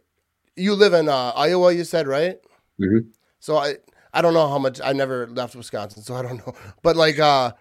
you 0.55 0.73
live 0.73 0.93
in 0.93 1.07
uh, 1.09 1.33
Iowa, 1.35 1.71
you 1.73 1.83
said 1.83 2.07
right? 2.07 2.39
Mhm. 2.79 3.09
So 3.39 3.57
I 3.57 3.75
I 4.13 4.21
don't 4.23 4.33
know 4.33 4.47
how 4.47 4.57
much 4.57 4.81
I 4.83 4.93
never 4.93 5.27
left 5.27 5.55
Wisconsin, 5.55 6.01
so 6.01 6.15
I 6.15 6.23
don't 6.23 6.37
know. 6.37 6.53
But 6.81 6.95
like, 6.95 7.19
uh, 7.19 7.51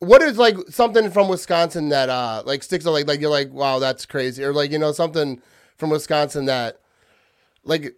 what 0.00 0.22
is 0.22 0.36
like 0.36 0.56
something 0.68 1.10
from 1.10 1.28
Wisconsin 1.28 1.90
that 1.90 2.08
uh 2.08 2.42
like 2.44 2.62
sticks 2.62 2.86
out? 2.86 2.92
Like 2.92 3.06
like 3.06 3.20
you're 3.20 3.30
like, 3.30 3.52
wow, 3.52 3.78
that's 3.78 4.04
crazy, 4.04 4.42
or 4.42 4.52
like 4.52 4.70
you 4.70 4.78
know 4.78 4.92
something 4.92 5.40
from 5.76 5.90
Wisconsin 5.90 6.46
that 6.46 6.80
like 7.64 7.94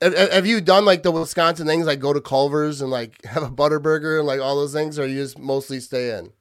have, 0.00 0.46
you 0.46 0.60
done 0.60 0.84
like 0.84 1.02
the 1.02 1.10
Wisconsin 1.10 1.66
things, 1.66 1.86
like 1.86 2.00
go 2.00 2.12
to 2.12 2.20
Culver's 2.20 2.80
and 2.80 2.90
like 2.90 3.24
have 3.24 3.42
a 3.42 3.50
butter 3.50 3.80
burger 3.80 4.18
and 4.18 4.26
like 4.26 4.40
all 4.40 4.56
those 4.56 4.72
things, 4.72 4.98
or 4.98 5.06
you 5.06 5.16
just 5.16 5.38
mostly 5.38 5.80
stay 5.80 6.16
in? 6.18 6.32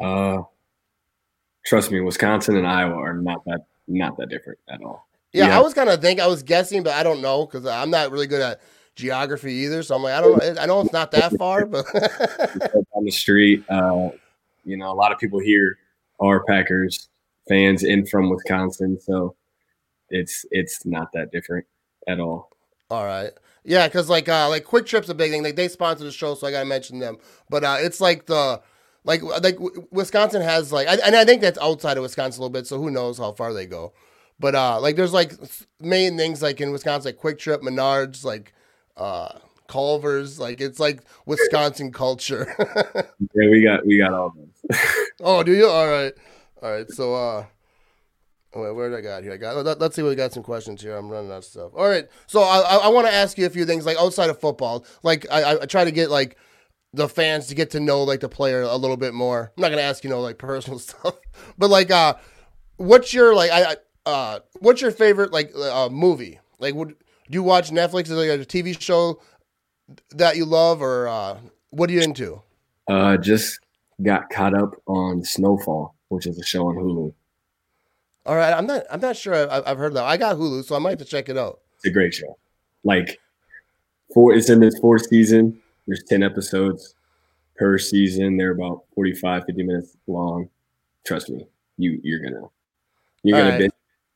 uh 0.00 0.42
trust 1.66 1.90
me 1.90 2.00
wisconsin 2.00 2.56
and 2.56 2.66
iowa 2.66 2.94
are 2.94 3.14
not 3.14 3.44
that 3.44 3.66
not 3.86 4.16
that 4.16 4.28
different 4.30 4.58
at 4.68 4.82
all 4.82 5.06
Yeah, 5.32 5.48
Yeah. 5.48 5.58
I 5.58 5.60
was 5.60 5.74
kind 5.74 5.90
of 5.90 6.00
think 6.00 6.20
I 6.20 6.26
was 6.26 6.42
guessing, 6.42 6.82
but 6.82 6.94
I 6.94 7.02
don't 7.02 7.20
know 7.20 7.44
because 7.44 7.66
I'm 7.66 7.90
not 7.90 8.10
really 8.10 8.26
good 8.26 8.40
at 8.40 8.60
geography 8.96 9.52
either. 9.54 9.82
So 9.82 9.96
I'm 9.96 10.02
like, 10.02 10.14
I 10.14 10.20
don't 10.20 10.38
know. 10.38 10.62
I 10.62 10.66
know 10.66 10.80
it's 10.80 10.92
not 10.92 11.10
that 11.12 11.32
far, 11.38 11.66
but 11.66 11.86
on 12.92 13.04
the 13.04 13.10
street. 13.10 13.64
Uh, 13.68 14.10
you 14.64 14.76
know, 14.76 14.90
a 14.90 14.94
lot 14.94 15.12
of 15.12 15.18
people 15.18 15.40
here 15.40 15.78
are 16.20 16.44
Packers 16.44 17.08
fans 17.48 17.82
in 17.82 18.06
from 18.06 18.30
Wisconsin, 18.30 18.98
so 19.00 19.34
it's 20.10 20.44
it's 20.50 20.84
not 20.84 21.12
that 21.12 21.32
different 21.32 21.66
at 22.06 22.20
all. 22.20 22.50
all 22.90 23.04
right. 23.04 23.30
Yeah, 23.64 23.86
because 23.86 24.08
like 24.08 24.28
uh 24.28 24.48
like 24.48 24.64
Kwik 24.64 24.86
Trip's 24.86 25.08
a 25.08 25.14
big 25.14 25.30
thing. 25.30 25.42
Like 25.42 25.56
they 25.56 25.68
sponsor 25.68 26.04
the 26.04 26.12
show, 26.12 26.34
so 26.34 26.46
I 26.46 26.50
gotta 26.50 26.66
mention 26.66 26.98
them. 26.98 27.18
But 27.48 27.64
uh 27.64 27.76
it's 27.80 28.00
like 28.00 28.26
the 28.26 28.62
like 29.04 29.22
like 29.22 29.58
Wisconsin 29.90 30.42
has 30.42 30.72
like, 30.72 30.88
I, 30.88 30.96
and 31.04 31.16
I 31.16 31.24
think 31.24 31.40
that's 31.42 31.58
outside 31.58 31.96
of 31.96 32.02
Wisconsin 32.02 32.40
a 32.40 32.42
little 32.42 32.52
bit. 32.52 32.66
So 32.66 32.78
who 32.78 32.90
knows 32.90 33.18
how 33.18 33.32
far 33.32 33.52
they 33.52 33.66
go. 33.66 33.92
But 34.38 34.54
uh 34.54 34.80
like 34.80 34.96
there's 34.96 35.12
like 35.12 35.32
main 35.78 36.16
things 36.16 36.42
like 36.42 36.60
in 36.60 36.72
Wisconsin, 36.72 37.10
like 37.10 37.18
Kwik 37.18 37.38
Trip, 37.38 37.60
Menards, 37.62 38.24
like 38.24 38.54
uh 39.00 39.38
Culver's. 39.66 40.38
Like 40.38 40.60
it's 40.60 40.78
like 40.80 41.02
Wisconsin 41.26 41.92
culture. 41.92 42.54
Yeah, 43.34 43.48
we 43.48 43.62
got 43.62 43.86
we 43.86 43.98
got 43.98 44.12
all 44.12 44.34
those. 44.36 44.78
Oh, 45.20 45.42
do 45.42 45.52
you? 45.52 45.68
All 45.68 45.86
right, 45.86 46.12
all 46.62 46.72
right. 46.72 46.90
So, 46.90 47.14
uh, 47.14 47.44
wait, 48.54 48.72
where 48.74 48.88
did 48.90 48.98
I 48.98 49.02
got 49.02 49.22
here? 49.22 49.34
I 49.34 49.36
got. 49.36 49.54
Let, 49.64 49.80
us 49.80 49.94
see. 49.94 50.02
We 50.02 50.14
got 50.14 50.32
some 50.32 50.42
questions 50.42 50.82
here. 50.82 50.96
I'm 50.96 51.08
running 51.10 51.30
out 51.30 51.38
of 51.38 51.44
stuff. 51.44 51.72
All 51.74 51.86
right. 51.86 52.08
So, 52.26 52.40
I, 52.40 52.60
I, 52.60 52.76
I 52.76 52.88
want 52.88 53.06
to 53.06 53.12
ask 53.12 53.36
you 53.38 53.46
a 53.46 53.50
few 53.50 53.66
things, 53.66 53.84
like 53.86 53.98
outside 53.98 54.30
of 54.30 54.40
football. 54.40 54.84
Like, 55.02 55.26
I, 55.30 55.60
I- 55.60 55.66
try 55.66 55.84
to 55.84 55.90
get 55.92 56.10
like 56.10 56.38
the 56.94 57.08
fans 57.08 57.46
to 57.48 57.54
get 57.54 57.70
to 57.72 57.80
know 57.80 58.02
like 58.02 58.20
the 58.20 58.28
player 58.28 58.62
a 58.62 58.76
little 58.76 58.96
bit 58.96 59.14
more. 59.14 59.52
I'm 59.56 59.60
not 59.60 59.68
gonna 59.70 59.82
ask 59.82 60.02
you 60.02 60.10
know 60.10 60.20
like 60.22 60.38
personal 60.50 60.78
stuff, 60.78 61.14
but 61.58 61.70
like, 61.70 61.90
uh, 61.90 62.14
what's 62.78 63.12
your 63.14 63.34
like, 63.34 63.50
I, 63.50 63.72
I 63.72 63.76
uh, 64.10 64.38
what's 64.60 64.80
your 64.80 64.90
favorite 64.90 65.32
like 65.32 65.52
uh, 65.54 65.88
movie? 65.90 66.40
Like, 66.58 66.74
would 66.74 66.96
do 67.30 67.36
you 67.36 67.42
watch 67.44 67.70
Netflix? 67.70 68.02
Is 68.02 68.08
there 68.10 68.36
like 68.36 68.40
a 68.40 68.44
TV 68.44 68.78
show 68.78 69.20
that 70.10 70.36
you 70.36 70.44
love, 70.44 70.82
or 70.82 71.08
uh, 71.08 71.38
what 71.70 71.88
are 71.88 71.92
you 71.92 72.02
into? 72.02 72.42
Uh, 72.88 73.16
just 73.16 73.60
got 74.02 74.28
caught 74.30 74.54
up 74.54 74.74
on 74.86 75.22
Snowfall, 75.22 75.94
which 76.08 76.26
is 76.26 76.38
a 76.38 76.44
show 76.44 76.68
on 76.68 76.74
Hulu. 76.74 77.14
All 78.26 78.36
right, 78.36 78.52
I'm 78.52 78.66
not. 78.66 78.82
I'm 78.90 79.00
not 79.00 79.16
sure. 79.16 79.50
I, 79.50 79.62
I've 79.64 79.78
heard 79.78 79.94
that. 79.94 80.04
I 80.04 80.16
got 80.16 80.36
Hulu, 80.36 80.64
so 80.64 80.74
I 80.74 80.80
might 80.80 80.90
have 80.90 80.98
to 80.98 81.04
check 81.04 81.28
it 81.28 81.38
out. 81.38 81.60
It's 81.76 81.86
a 81.86 81.90
great 81.90 82.12
show. 82.12 82.36
Like 82.82 83.18
four, 84.12 84.34
it's 84.34 84.50
in 84.50 84.60
this 84.60 84.78
fourth 84.80 85.06
season. 85.08 85.60
There's 85.86 86.02
ten 86.04 86.22
episodes 86.22 86.96
per 87.56 87.78
season. 87.78 88.36
They're 88.38 88.52
about 88.52 88.84
45, 88.94 89.44
50 89.44 89.62
minutes 89.62 89.96
long. 90.06 90.48
Trust 91.06 91.30
me, 91.30 91.46
you 91.78 92.00
you're 92.02 92.20
gonna 92.20 92.46
you're 93.22 93.36
All 93.36 93.42
gonna 93.42 93.52
right. 93.52 93.58
binge 93.60 93.72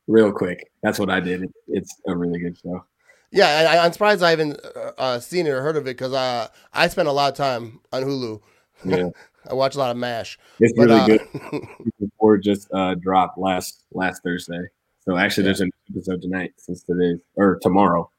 real 0.07 0.31
quick. 0.33 0.69
That's 0.83 0.99
what 0.99 1.09
I 1.09 1.21
did. 1.21 1.43
It, 1.43 1.53
it's 1.67 1.95
a 2.07 2.15
really 2.15 2.39
good 2.39 2.57
show. 2.57 2.85
Yeah, 3.35 3.67
I, 3.69 3.85
I'm 3.85 3.91
surprised 3.91 4.23
I 4.23 4.29
haven't 4.29 4.59
uh, 4.63 4.91
uh, 4.97 5.19
seen 5.19 5.45
it 5.45 5.49
or 5.49 5.61
heard 5.61 5.75
of 5.75 5.83
it 5.83 5.97
because 5.97 6.13
uh, 6.13 6.47
I 6.73 6.87
spent 6.87 7.09
a 7.09 7.11
lot 7.11 7.31
of 7.33 7.37
time 7.37 7.81
on 7.91 8.03
Hulu. 8.03 8.41
Yeah, 8.85 9.09
I 9.49 9.53
watch 9.53 9.75
a 9.75 9.79
lot 9.79 9.91
of 9.91 9.97
Mash. 9.97 10.39
it's 10.59 10.73
But, 10.77 10.89
really 10.89 11.01
uh, 11.01 11.05
good. 11.51 11.67
Four 12.17 12.37
just 12.37 12.69
uh, 12.73 12.95
dropped 12.95 13.37
last 13.37 13.83
last 13.91 14.23
Thursday. 14.23 14.61
So 15.01 15.17
actually, 15.17 15.43
there's 15.43 15.59
an 15.61 15.69
episode 15.91 16.21
tonight 16.21 16.53
since 16.57 16.81
today 16.83 17.21
or 17.35 17.59
tomorrow. 17.61 18.09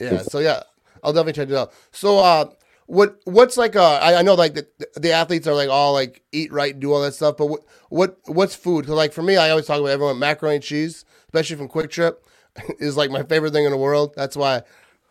Yeah, 0.00 0.22
so 0.22 0.38
yeah, 0.38 0.62
I'll 1.02 1.12
definitely 1.12 1.34
check 1.34 1.50
it 1.50 1.54
out. 1.54 1.72
So, 1.92 2.18
uh, 2.18 2.46
what 2.86 3.18
what's 3.24 3.56
like? 3.58 3.76
Uh, 3.76 3.98
I, 4.02 4.16
I 4.16 4.22
know 4.22 4.34
like 4.34 4.54
the, 4.54 4.66
the 4.96 5.12
athletes 5.12 5.46
are 5.46 5.54
like 5.54 5.68
all 5.68 5.92
like 5.92 6.22
eat 6.32 6.50
right 6.52 6.72
and 6.72 6.80
do 6.80 6.92
all 6.92 7.02
that 7.02 7.14
stuff, 7.14 7.36
but 7.36 7.46
what 7.46 7.60
what 7.90 8.18
what's 8.24 8.54
food? 8.54 8.86
'Cause, 8.86 8.94
like 8.94 9.12
for 9.12 9.22
me, 9.22 9.36
I 9.36 9.50
always 9.50 9.66
talk 9.66 9.78
about 9.78 9.90
everyone 9.90 10.18
macaroni 10.18 10.56
and 10.56 10.64
cheese, 10.64 11.04
especially 11.26 11.56
from 11.56 11.68
Kwik 11.68 11.90
Trip, 11.90 12.24
is 12.78 12.96
like 12.96 13.10
my 13.10 13.22
favorite 13.22 13.52
thing 13.52 13.64
in 13.64 13.70
the 13.70 13.76
world. 13.76 14.14
That's 14.16 14.36
why 14.36 14.62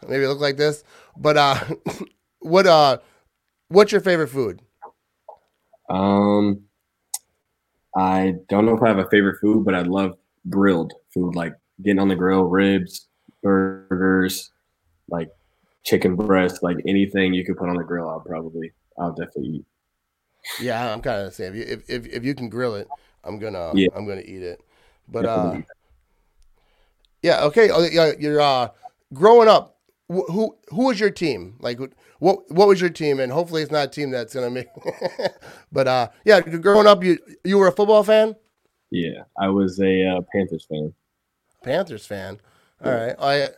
maybe 0.07 0.25
I 0.25 0.27
look 0.27 0.39
like 0.39 0.57
this. 0.57 0.83
But 1.15 1.37
uh, 1.37 1.59
what 2.39 2.67
uh, 2.67 2.99
what's 3.69 3.91
your 3.91 4.01
favorite 4.01 4.29
food? 4.29 4.61
Um, 5.89 6.63
I 7.95 8.35
don't 8.49 8.65
know 8.65 8.75
if 8.75 8.83
I 8.83 8.89
have 8.89 8.99
a 8.99 9.09
favorite 9.09 9.39
food, 9.39 9.65
but 9.65 9.73
I 9.73 9.81
love 9.81 10.17
grilled 10.49 10.93
food, 11.13 11.35
like 11.35 11.53
getting 11.81 11.99
on 11.99 12.07
the 12.07 12.15
grill, 12.15 12.43
ribs, 12.43 13.07
burgers, 13.41 14.51
like 15.09 15.29
chicken 15.83 16.15
breast, 16.15 16.61
like 16.61 16.77
anything 16.85 17.33
you 17.33 17.45
could 17.45 17.57
put 17.57 17.69
on 17.69 17.77
the 17.77 17.83
grill. 17.83 18.09
I'll 18.09 18.19
probably, 18.19 18.71
I'll 18.99 19.13
definitely 19.13 19.47
eat. 19.47 19.65
Yeah, 20.61 20.93
I'm 20.93 21.01
kind 21.01 21.21
of 21.21 21.25
the 21.25 21.31
same. 21.31 21.55
If, 21.55 21.89
if 21.89 21.89
if 21.89 22.07
if 22.07 22.23
you 22.23 22.35
can 22.35 22.49
grill 22.49 22.75
it, 22.75 22.87
I'm 23.23 23.39
gonna 23.39 23.73
Yeah. 23.73 23.89
I'm 23.95 24.07
gonna 24.07 24.21
eat 24.21 24.43
it. 24.43 24.61
But 25.07 25.25
uh, 25.25 25.51
Definitely. 25.51 25.65
Yeah, 27.21 27.43
okay. 27.45 27.69
Oh, 27.69 27.85
yeah, 27.89 28.11
you're 28.19 28.41
uh, 28.41 28.69
growing 29.13 29.47
up. 29.47 29.77
wh- 30.09 30.29
Who 30.31 30.57
who 30.69 30.85
was 30.85 30.99
your 30.99 31.09
team? 31.09 31.55
Like 31.59 31.79
what 32.19 32.51
what 32.51 32.67
was 32.67 32.81
your 32.81 32.89
team? 32.89 33.19
And 33.19 33.31
hopefully 33.31 33.61
it's 33.61 33.71
not 33.71 33.87
a 33.87 33.89
team 33.89 34.11
that's 34.11 34.33
gonna 34.33 34.49
make. 34.49 34.67
but 35.71 35.87
uh, 35.87 36.07
yeah, 36.25 36.41
growing 36.41 36.87
up, 36.87 37.03
you 37.03 37.17
you 37.43 37.57
were 37.57 37.67
a 37.67 37.71
football 37.71 38.03
fan, 38.03 38.35
yeah, 38.89 39.23
I 39.37 39.49
was 39.49 39.79
a 39.79 40.05
uh, 40.05 40.21
Panthers 40.33 40.65
fan. 40.69 40.93
Panthers 41.63 42.05
fan. 42.05 42.39
All 42.83 42.91
right, 42.91 43.15
I 43.19 43.49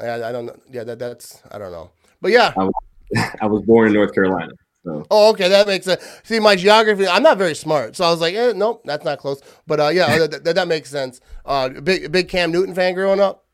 I, 0.00 0.28
I 0.28 0.32
don't 0.32 0.46
know. 0.46 0.56
Yeah, 0.70 0.84
that 0.84 0.98
that's 0.98 1.42
I 1.50 1.58
don't 1.58 1.72
know. 1.72 1.90
But 2.20 2.32
yeah. 2.32 2.54
I 2.56 3.46
was 3.46 3.62
born 3.62 3.88
in 3.88 3.92
North 3.94 4.14
Carolina, 4.14 4.52
so 4.84 5.04
Oh, 5.10 5.30
okay, 5.30 5.48
that 5.48 5.66
makes 5.66 5.86
sense. 5.86 6.02
See, 6.24 6.38
my 6.40 6.56
geography, 6.56 7.06
I'm 7.08 7.22
not 7.22 7.38
very 7.38 7.54
smart, 7.54 7.96
so 7.96 8.04
I 8.04 8.10
was 8.10 8.20
like, 8.20 8.34
eh, 8.34 8.52
nope, 8.54 8.82
that's 8.84 9.04
not 9.04 9.18
close. 9.18 9.40
But 9.66 9.80
uh, 9.80 9.88
yeah, 9.88 10.18
that, 10.26 10.44
that, 10.44 10.54
that 10.54 10.68
makes 10.68 10.90
sense. 10.90 11.20
Uh, 11.44 11.68
big 11.70 12.12
big 12.12 12.28
Cam 12.28 12.52
Newton 12.52 12.74
fan 12.74 12.94
growing 12.94 13.20
up. 13.20 13.44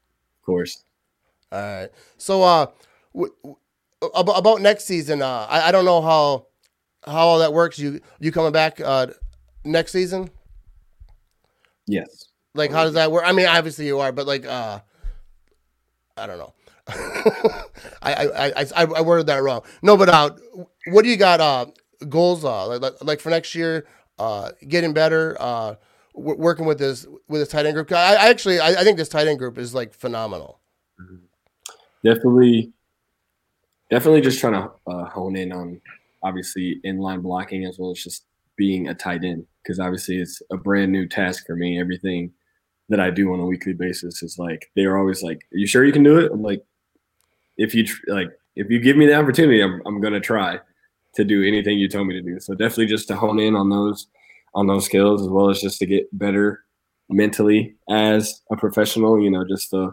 of 0.40 0.44
course. 0.46 0.84
All 1.52 1.60
right. 1.60 1.90
So, 2.16 2.42
uh, 2.42 2.66
w- 3.14 3.34
w- 3.42 3.56
about, 4.02 4.60
next 4.60 4.84
season, 4.84 5.20
uh, 5.22 5.46
I, 5.48 5.68
I 5.68 5.72
don't 5.72 5.84
know 5.84 6.00
how 6.00 6.46
how 7.04 7.26
all 7.28 7.38
that 7.40 7.52
works. 7.52 7.78
You 7.78 8.00
you 8.20 8.32
coming 8.32 8.52
back 8.52 8.80
uh, 8.80 9.08
next 9.64 9.92
season? 9.92 10.30
Yes. 11.86 12.26
Like, 12.54 12.70
how 12.72 12.84
does 12.84 12.94
that 12.94 13.10
work? 13.12 13.24
I 13.26 13.32
mean, 13.32 13.46
obviously 13.46 13.86
you 13.86 14.00
are, 14.00 14.12
but 14.12 14.26
like, 14.26 14.44
uh, 14.46 14.80
I 16.16 16.26
don't 16.26 16.38
know. 16.38 16.52
I, 18.02 18.14
I, 18.14 18.46
I, 18.48 18.66
I 18.76 18.84
I 18.84 19.00
worded 19.02 19.26
that 19.26 19.42
wrong. 19.42 19.62
No, 19.82 19.96
but 19.96 20.08
uh, 20.08 20.30
what 20.86 21.02
do 21.02 21.08
you 21.10 21.16
got? 21.16 21.40
Uh, 21.40 21.66
goals? 22.08 22.44
Uh, 22.44 22.78
like, 22.78 22.92
like 23.02 23.20
for 23.20 23.30
next 23.30 23.54
year, 23.54 23.86
uh, 24.18 24.50
getting 24.68 24.92
better. 24.92 25.36
Uh, 25.40 25.74
w- 26.14 26.38
working 26.38 26.66
with 26.66 26.78
this 26.78 27.06
with 27.28 27.40
this 27.40 27.48
tight 27.48 27.66
end 27.66 27.74
group. 27.74 27.90
I, 27.92 28.14
I 28.14 28.28
actually, 28.28 28.60
I, 28.60 28.80
I 28.80 28.84
think 28.84 28.96
this 28.96 29.08
tight 29.08 29.26
end 29.26 29.38
group 29.38 29.58
is 29.58 29.74
like 29.74 29.94
phenomenal. 29.94 30.60
Definitely, 32.04 32.72
definitely, 33.90 34.20
just 34.22 34.40
trying 34.40 34.54
to 34.54 34.70
uh, 34.86 35.04
hone 35.06 35.36
in 35.36 35.52
on 35.52 35.80
obviously 36.22 36.80
inline 36.84 37.22
blocking 37.22 37.64
as 37.64 37.78
well 37.78 37.90
as 37.90 38.02
just 38.02 38.24
being 38.56 38.88
a 38.88 38.94
tight 38.94 39.24
end 39.24 39.46
because 39.62 39.78
obviously 39.78 40.16
it's 40.16 40.42
a 40.50 40.56
brand 40.56 40.92
new 40.92 41.06
task 41.06 41.46
for 41.46 41.56
me. 41.56 41.80
Everything 41.80 42.32
that 42.88 43.00
I 43.00 43.10
do 43.10 43.32
on 43.32 43.40
a 43.40 43.46
weekly 43.46 43.72
basis 43.72 44.22
is 44.22 44.38
like 44.38 44.70
they're 44.76 44.98
always 44.98 45.22
like, 45.22 45.38
"Are 45.52 45.58
you 45.58 45.66
sure 45.66 45.84
you 45.84 45.92
can 45.92 46.02
do 46.02 46.18
it?" 46.18 46.32
I'm 46.32 46.42
like, 46.42 46.64
"If 47.56 47.74
you 47.74 47.84
tr- 47.86 48.04
like, 48.08 48.30
if 48.56 48.70
you 48.70 48.80
give 48.80 48.96
me 48.96 49.06
the 49.06 49.14
opportunity, 49.14 49.60
I'm 49.60 49.80
I'm 49.86 50.00
gonna 50.00 50.20
try 50.20 50.58
to 51.14 51.24
do 51.24 51.42
anything 51.44 51.78
you 51.78 51.88
tell 51.88 52.04
me 52.04 52.14
to 52.14 52.22
do." 52.22 52.38
So 52.40 52.54
definitely 52.54 52.86
just 52.86 53.08
to 53.08 53.16
hone 53.16 53.38
in 53.40 53.54
on 53.56 53.68
those 53.70 54.06
on 54.54 54.66
those 54.66 54.84
skills 54.86 55.22
as 55.22 55.28
well 55.28 55.50
as 55.50 55.60
just 55.60 55.78
to 55.78 55.86
get 55.86 56.06
better 56.18 56.64
mentally 57.08 57.76
as 57.88 58.42
a 58.50 58.56
professional. 58.56 59.20
You 59.22 59.30
know, 59.30 59.44
just 59.48 59.70
the 59.70 59.92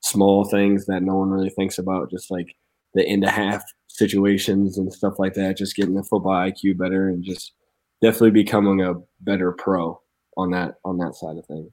small 0.00 0.44
things 0.44 0.86
that 0.86 1.02
no 1.02 1.16
one 1.16 1.30
really 1.30 1.50
thinks 1.50 1.78
about, 1.78 2.10
just 2.10 2.30
like 2.30 2.54
the 2.94 3.06
end 3.06 3.24
of 3.24 3.30
half 3.30 3.62
situations 3.88 4.78
and 4.78 4.92
stuff 4.92 5.18
like 5.18 5.34
that. 5.34 5.56
Just 5.56 5.76
getting 5.76 5.94
the 5.94 6.02
football 6.02 6.32
IQ 6.32 6.76
better 6.78 7.08
and 7.08 7.24
just 7.24 7.52
definitely 8.02 8.30
becoming 8.32 8.82
a 8.82 8.94
better 9.20 9.52
pro 9.52 10.00
on 10.36 10.50
that 10.50 10.74
on 10.84 10.98
that 10.98 11.14
side 11.14 11.36
of 11.36 11.46
things. 11.46 11.70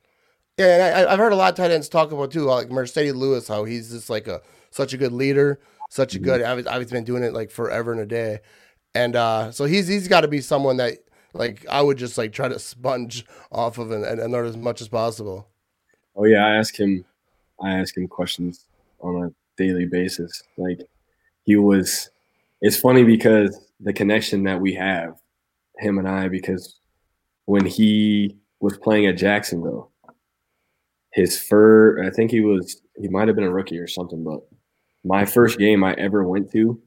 Yeah, 0.57 0.75
and 0.88 1.07
I, 1.07 1.13
I've 1.13 1.19
heard 1.19 1.33
a 1.33 1.36
lot 1.36 1.50
of 1.51 1.55
tight 1.57 1.71
ends 1.71 1.89
talk 1.89 2.12
about 2.12 2.31
too, 2.31 2.41
like 2.43 2.69
Marcedes 2.69 3.15
Lewis, 3.15 3.48
how 3.48 3.63
he's 3.63 3.91
just 3.91 4.10
like 4.10 4.27
a 4.27 4.41
such 4.69 4.93
a 4.93 4.98
good 4.98 5.12
leader, 5.12 5.60
such 5.89 6.15
a 6.15 6.19
Mhm. 6.19 6.24
good. 6.24 6.41
I've, 6.41 6.67
I've 6.67 6.89
been 6.89 7.03
doing 7.03 7.24
it 7.24 7.33
like 7.33 7.50
forever 7.51 7.91
and 7.91 8.01
a 8.01 8.05
day, 8.05 8.39
and 8.95 9.15
uh, 9.15 9.51
so 9.51 9.65
he's 9.65 9.88
he's 9.88 10.07
got 10.07 10.21
to 10.21 10.27
be 10.27 10.41
someone 10.41 10.77
that 10.77 11.00
like 11.33 11.65
I 11.69 11.81
would 11.81 11.98
just 11.98 12.17
like 12.17 12.33
try 12.33 12.48
to 12.48 12.60
sponge 12.60 13.25
off 13.51 13.77
of 13.77 13.91
and, 13.91 14.03
and, 14.03 14.19
and 14.19 14.31
learn 14.31 14.45
as 14.45 14.57
much 14.57 14.81
as 14.81 14.88
possible. 14.88 15.48
Oh 16.15 16.25
yeah, 16.25 16.45
I 16.45 16.55
ask 16.55 16.77
him. 16.79 17.05
I 17.62 17.79
ask 17.79 17.95
him 17.95 18.07
questions 18.07 18.65
on 19.00 19.24
a 19.24 19.62
daily 19.62 19.86
basis. 19.86 20.43
Like 20.57 20.81
he 21.43 21.55
was. 21.55 22.10
It's 22.62 22.79
funny 22.79 23.03
because 23.03 23.60
the 23.79 23.93
connection 23.93 24.43
that 24.43 24.62
we 24.62 24.74
have, 24.75 25.15
him 25.79 25.98
and 25.98 26.07
I, 26.07 26.27
because 26.27 26.75
when 27.45 27.65
he 27.65 28.38
was 28.60 28.77
playing 28.77 29.07
at 29.07 29.17
Jacksonville, 29.17 29.91
his 31.12 31.39
fur. 31.39 32.03
I 32.03 32.10
think 32.10 32.31
he 32.31 32.41
was. 32.41 32.81
He 32.98 33.07
might 33.07 33.27
have 33.27 33.36
been 33.36 33.45
a 33.45 33.51
rookie 33.51 33.79
or 33.79 33.88
something. 33.88 34.24
But 34.24 34.41
my 35.03 35.25
first 35.25 35.57
game 35.57 35.83
I 35.83 35.93
ever 35.93 36.24
went 36.24 36.51
to, 36.51 36.81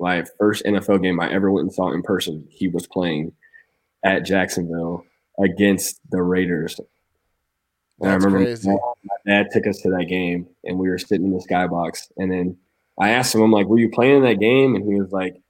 my 0.00 0.24
first 0.38 0.64
NFL 0.64 1.02
game 1.02 1.20
I 1.20 1.30
ever 1.32 1.50
went 1.50 1.66
and 1.66 1.74
saw 1.74 1.92
in 1.92 2.02
person, 2.02 2.46
he 2.50 2.68
was 2.68 2.86
playing 2.86 3.32
at 4.04 4.24
Jacksonville 4.24 5.04
against 5.38 6.00
the 6.10 6.22
Raiders. 6.22 6.80
And 8.00 8.10
I 8.10 8.14
remember 8.14 8.44
crazy. 8.44 8.68
my 8.68 8.76
my 8.76 9.16
dad 9.26 9.48
took 9.52 9.66
us 9.66 9.78
to 9.82 9.90
that 9.90 10.06
game 10.08 10.46
and 10.64 10.78
we 10.78 10.88
were 10.88 10.98
sitting 10.98 11.26
in 11.26 11.32
the 11.32 11.44
skybox. 11.44 12.10
And 12.16 12.30
then 12.30 12.56
I 12.98 13.10
asked 13.10 13.34
him, 13.34 13.42
I'm 13.42 13.52
like, 13.52 13.66
were 13.66 13.78
you 13.78 13.90
playing 13.90 14.18
in 14.18 14.22
that 14.22 14.40
game? 14.40 14.74
And 14.74 14.84
he 14.84 15.00
was 15.00 15.10
like, 15.10 15.40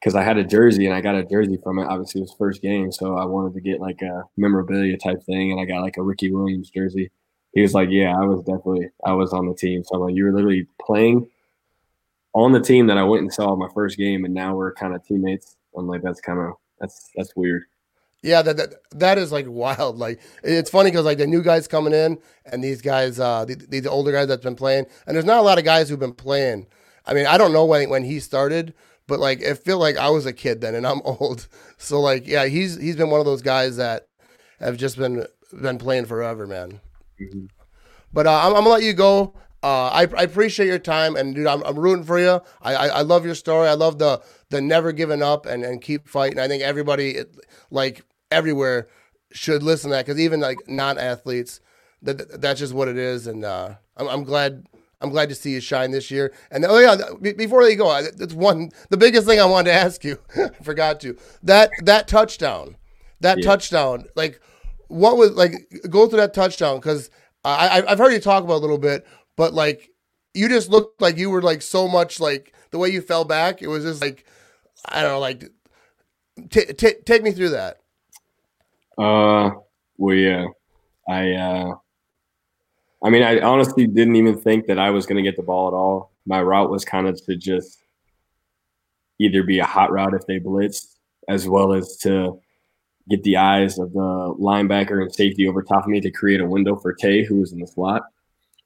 because 0.00 0.14
I 0.14 0.22
had 0.22 0.36
a 0.36 0.44
jersey 0.44 0.86
and 0.86 0.94
I 0.94 1.00
got 1.00 1.14
a 1.14 1.24
jersey 1.24 1.58
from 1.62 1.78
it. 1.78 1.86
Obviously, 1.86 2.20
it 2.20 2.24
was 2.24 2.34
first 2.38 2.62
game. 2.62 2.92
So 2.92 3.16
I 3.16 3.24
wanted 3.24 3.54
to 3.54 3.60
get 3.60 3.80
like 3.80 4.02
a 4.02 4.24
memorabilia 4.36 4.96
type 4.98 5.22
thing. 5.24 5.52
And 5.52 5.60
I 5.60 5.64
got 5.64 5.82
like 5.82 5.96
a 5.96 6.02
Ricky 6.02 6.30
Williams 6.30 6.70
jersey. 6.70 7.10
He 7.54 7.62
was 7.62 7.74
like, 7.74 7.88
yeah, 7.90 8.14
I 8.16 8.24
was 8.24 8.40
definitely, 8.40 8.90
I 9.06 9.12
was 9.12 9.32
on 9.32 9.46
the 9.46 9.54
team. 9.54 9.84
So 9.84 9.94
I'm 9.94 10.02
like, 10.02 10.14
you 10.14 10.24
were 10.24 10.32
literally 10.32 10.66
playing 10.84 11.30
on 12.34 12.52
the 12.52 12.60
team 12.60 12.86
that 12.88 12.98
I 12.98 13.04
went 13.04 13.22
and 13.22 13.32
saw 13.32 13.54
my 13.56 13.68
first 13.74 13.96
game. 13.96 14.24
And 14.24 14.34
now 14.34 14.54
we're 14.54 14.74
kind 14.74 14.94
of 14.94 15.04
teammates. 15.04 15.56
I'm 15.76 15.86
like, 15.86 16.02
that's 16.02 16.20
kind 16.20 16.38
of, 16.38 16.54
that's, 16.80 17.10
that's 17.16 17.34
weird. 17.36 17.62
Yeah, 18.22 18.40
that 18.40 18.56
that, 18.56 18.74
that 18.92 19.18
is 19.18 19.30
like 19.32 19.44
wild. 19.48 19.98
Like 19.98 20.20
it's 20.42 20.70
funny 20.70 20.90
because 20.90 21.04
like 21.04 21.18
the 21.18 21.26
new 21.26 21.42
guys 21.42 21.68
coming 21.68 21.92
in 21.92 22.18
and 22.46 22.64
these 22.64 22.80
guys, 22.80 23.20
uh, 23.20 23.44
the, 23.44 23.54
these 23.54 23.86
older 23.86 24.12
guys 24.12 24.28
that's 24.28 24.42
been 24.42 24.56
playing, 24.56 24.86
and 25.06 25.14
there's 25.14 25.26
not 25.26 25.38
a 25.38 25.42
lot 25.42 25.58
of 25.58 25.64
guys 25.64 25.88
who've 25.88 25.98
been 26.00 26.14
playing. 26.14 26.66
I 27.06 27.12
mean, 27.12 27.26
I 27.26 27.36
don't 27.36 27.52
know 27.52 27.66
when 27.66 27.90
when 27.90 28.02
he 28.02 28.20
started, 28.20 28.72
but 29.06 29.20
like 29.20 29.42
it 29.42 29.56
feel 29.56 29.78
like 29.78 29.98
I 29.98 30.08
was 30.08 30.24
a 30.24 30.32
kid 30.32 30.62
then, 30.62 30.74
and 30.74 30.86
I'm 30.86 31.02
old. 31.04 31.46
So 31.76 32.00
like, 32.00 32.26
yeah, 32.26 32.46
he's 32.46 32.80
he's 32.80 32.96
been 32.96 33.10
one 33.10 33.20
of 33.20 33.26
those 33.26 33.42
guys 33.42 33.76
that 33.76 34.08
have 34.58 34.78
just 34.78 34.96
been 34.96 35.26
been 35.60 35.76
playing 35.76 36.06
forever, 36.06 36.46
man. 36.46 36.80
Mhm. 37.20 37.48
But 38.10 38.26
uh, 38.26 38.40
I'm, 38.42 38.54
I'm 38.56 38.64
gonna 38.64 38.70
let 38.70 38.82
you 38.82 38.94
go. 38.94 39.34
Uh, 39.64 39.88
I, 39.88 40.00
I 40.02 40.22
appreciate 40.24 40.66
your 40.66 40.78
time, 40.78 41.16
and 41.16 41.34
dude, 41.34 41.46
I'm, 41.46 41.62
I'm 41.64 41.78
rooting 41.78 42.04
for 42.04 42.18
you. 42.18 42.42
I, 42.60 42.74
I, 42.74 42.86
I 42.88 43.00
love 43.00 43.24
your 43.24 43.34
story. 43.34 43.66
I 43.66 43.72
love 43.74 43.98
the 43.98 44.20
the 44.50 44.60
never 44.60 44.92
giving 44.92 45.22
up 45.22 45.46
and, 45.46 45.64
and 45.64 45.80
keep 45.80 46.06
fighting. 46.06 46.38
I 46.38 46.48
think 46.48 46.62
everybody, 46.62 47.18
like 47.70 48.04
everywhere, 48.30 48.88
should 49.32 49.62
listen 49.62 49.88
to 49.90 49.96
that 49.96 50.04
because 50.04 50.20
even 50.20 50.40
like 50.40 50.58
non 50.68 50.98
athletes, 50.98 51.60
that 52.02 52.42
that's 52.42 52.60
just 52.60 52.74
what 52.74 52.88
it 52.88 52.98
is. 52.98 53.26
And 53.26 53.42
uh, 53.42 53.76
I'm, 53.96 54.06
I'm 54.08 54.24
glad 54.24 54.66
I'm 55.00 55.08
glad 55.08 55.30
to 55.30 55.34
see 55.34 55.52
you 55.52 55.60
shine 55.60 55.92
this 55.92 56.10
year. 56.10 56.34
And 56.50 56.66
oh 56.66 56.78
yeah, 56.78 57.32
before 57.32 57.62
you 57.66 57.76
go, 57.76 57.88
I- 57.88 58.02
that's 58.14 58.34
one 58.34 58.70
the 58.90 58.98
biggest 58.98 59.26
thing 59.26 59.40
I 59.40 59.46
wanted 59.46 59.70
to 59.70 59.76
ask 59.76 60.04
you. 60.04 60.18
I 60.36 60.50
forgot 60.62 61.00
to 61.00 61.16
that 61.42 61.70
that 61.84 62.06
touchdown, 62.06 62.76
that 63.20 63.38
Yeah. 63.38 63.44
touchdown. 63.44 64.04
Like, 64.14 64.42
what 64.88 65.16
was 65.16 65.30
like? 65.32 65.54
Go 65.88 66.06
through 66.06 66.18
that 66.20 66.34
touchdown 66.34 66.76
because 66.76 67.08
I 67.46 67.80
I- 67.80 67.92
I've 67.92 67.98
heard 67.98 68.12
you 68.12 68.20
talk 68.20 68.44
about 68.44 68.56
a 68.56 68.64
little 68.64 68.78
bit, 68.78 69.06
but 69.36 69.54
like 69.54 69.90
you 70.34 70.48
just 70.48 70.70
looked 70.70 71.00
like 71.00 71.16
you 71.16 71.30
were 71.30 71.42
like 71.42 71.62
so 71.62 71.86
much 71.88 72.20
like 72.20 72.54
the 72.70 72.78
way 72.78 72.88
you 72.88 73.00
fell 73.00 73.24
back. 73.24 73.62
It 73.62 73.68
was 73.68 73.84
just 73.84 74.00
like 74.00 74.26
I 74.88 75.02
don't 75.02 75.12
know, 75.12 75.20
like 75.20 75.50
t- 76.50 76.72
t- 76.72 76.94
take 77.04 77.22
me 77.22 77.32
through 77.32 77.50
that. 77.50 77.78
Uh, 78.98 79.50
well, 79.96 80.14
yeah, 80.14 80.46
I, 81.08 81.32
uh, 81.32 81.74
I 83.02 83.10
mean, 83.10 83.22
I 83.22 83.40
honestly 83.40 83.86
didn't 83.86 84.16
even 84.16 84.38
think 84.38 84.66
that 84.66 84.78
I 84.78 84.90
was 84.90 85.06
going 85.06 85.22
to 85.22 85.28
get 85.28 85.36
the 85.36 85.42
ball 85.42 85.68
at 85.68 85.74
all. 85.74 86.12
My 86.26 86.40
route 86.40 86.70
was 86.70 86.84
kind 86.84 87.06
of 87.06 87.22
to 87.26 87.36
just 87.36 87.78
either 89.18 89.42
be 89.42 89.58
a 89.58 89.64
hot 89.64 89.92
route 89.92 90.14
if 90.14 90.26
they 90.26 90.40
blitzed, 90.40 90.96
as 91.28 91.48
well 91.48 91.72
as 91.72 91.96
to 91.98 92.40
get 93.10 93.22
the 93.22 93.36
eyes 93.36 93.78
of 93.78 93.92
the 93.92 94.34
linebacker 94.40 95.02
and 95.02 95.14
safety 95.14 95.46
over 95.46 95.62
top 95.62 95.84
of 95.84 95.90
me 95.90 96.00
to 96.00 96.10
create 96.10 96.40
a 96.40 96.46
window 96.46 96.76
for 96.76 96.92
Tay, 96.92 97.24
who 97.24 97.40
was 97.40 97.52
in 97.52 97.60
the 97.60 97.66
slot. 97.66 98.02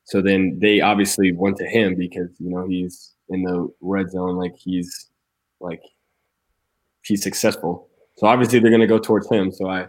So 0.09 0.23
then 0.23 0.59
they 0.59 0.81
obviously 0.81 1.33
went 1.33 1.59
to 1.59 1.67
him 1.67 1.95
because 1.95 2.31
you 2.39 2.49
know 2.49 2.67
he's 2.67 3.13
in 3.29 3.43
the 3.43 3.69
red 3.83 4.11
zone, 4.11 4.37
like 4.37 4.55
he's 4.57 5.11
like 5.61 5.83
he's 7.03 7.23
successful. 7.23 7.91
So 8.17 8.27
obviously 8.27 8.59
they're 8.59 8.71
to 8.81 8.87
go 8.87 8.99
towards 8.99 9.29
him. 9.29 9.53
So 9.53 9.69
I 9.69 9.87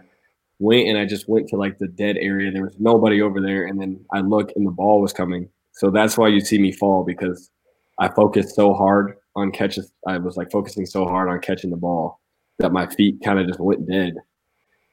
went 0.58 0.88
and 0.88 0.98
I 0.98 1.06
just 1.06 1.26
went 1.26 1.48
to 1.48 1.56
like 1.56 1.78
the 1.78 1.88
dead 1.88 2.18
area. 2.18 2.52
There 2.52 2.64
was 2.64 2.78
nobody 2.78 3.22
over 3.22 3.40
there, 3.40 3.64
and 3.64 3.80
then 3.80 4.04
I 4.12 4.20
look 4.20 4.52
and 4.56 4.66
the 4.66 4.70
ball 4.70 5.00
was 5.00 5.14
coming. 5.14 5.48
So 5.72 5.90
that's 5.90 6.18
why 6.18 6.28
you 6.28 6.40
see 6.40 6.58
me 6.58 6.70
fall 6.70 7.02
because 7.02 7.50
I 7.98 8.08
focused 8.08 8.54
so 8.54 8.74
hard 8.74 9.16
on 9.36 9.52
catches. 9.52 9.90
I 10.06 10.18
was 10.18 10.36
like 10.36 10.50
focusing 10.50 10.84
so 10.84 11.06
hard 11.06 11.30
on 11.30 11.40
catching 11.40 11.70
the 11.70 11.78
ball 11.78 12.20
that 12.58 12.72
my 12.72 12.86
feet 12.88 13.22
kind 13.24 13.38
of 13.38 13.46
just 13.46 13.58
went 13.58 13.88
dead. 13.88 14.16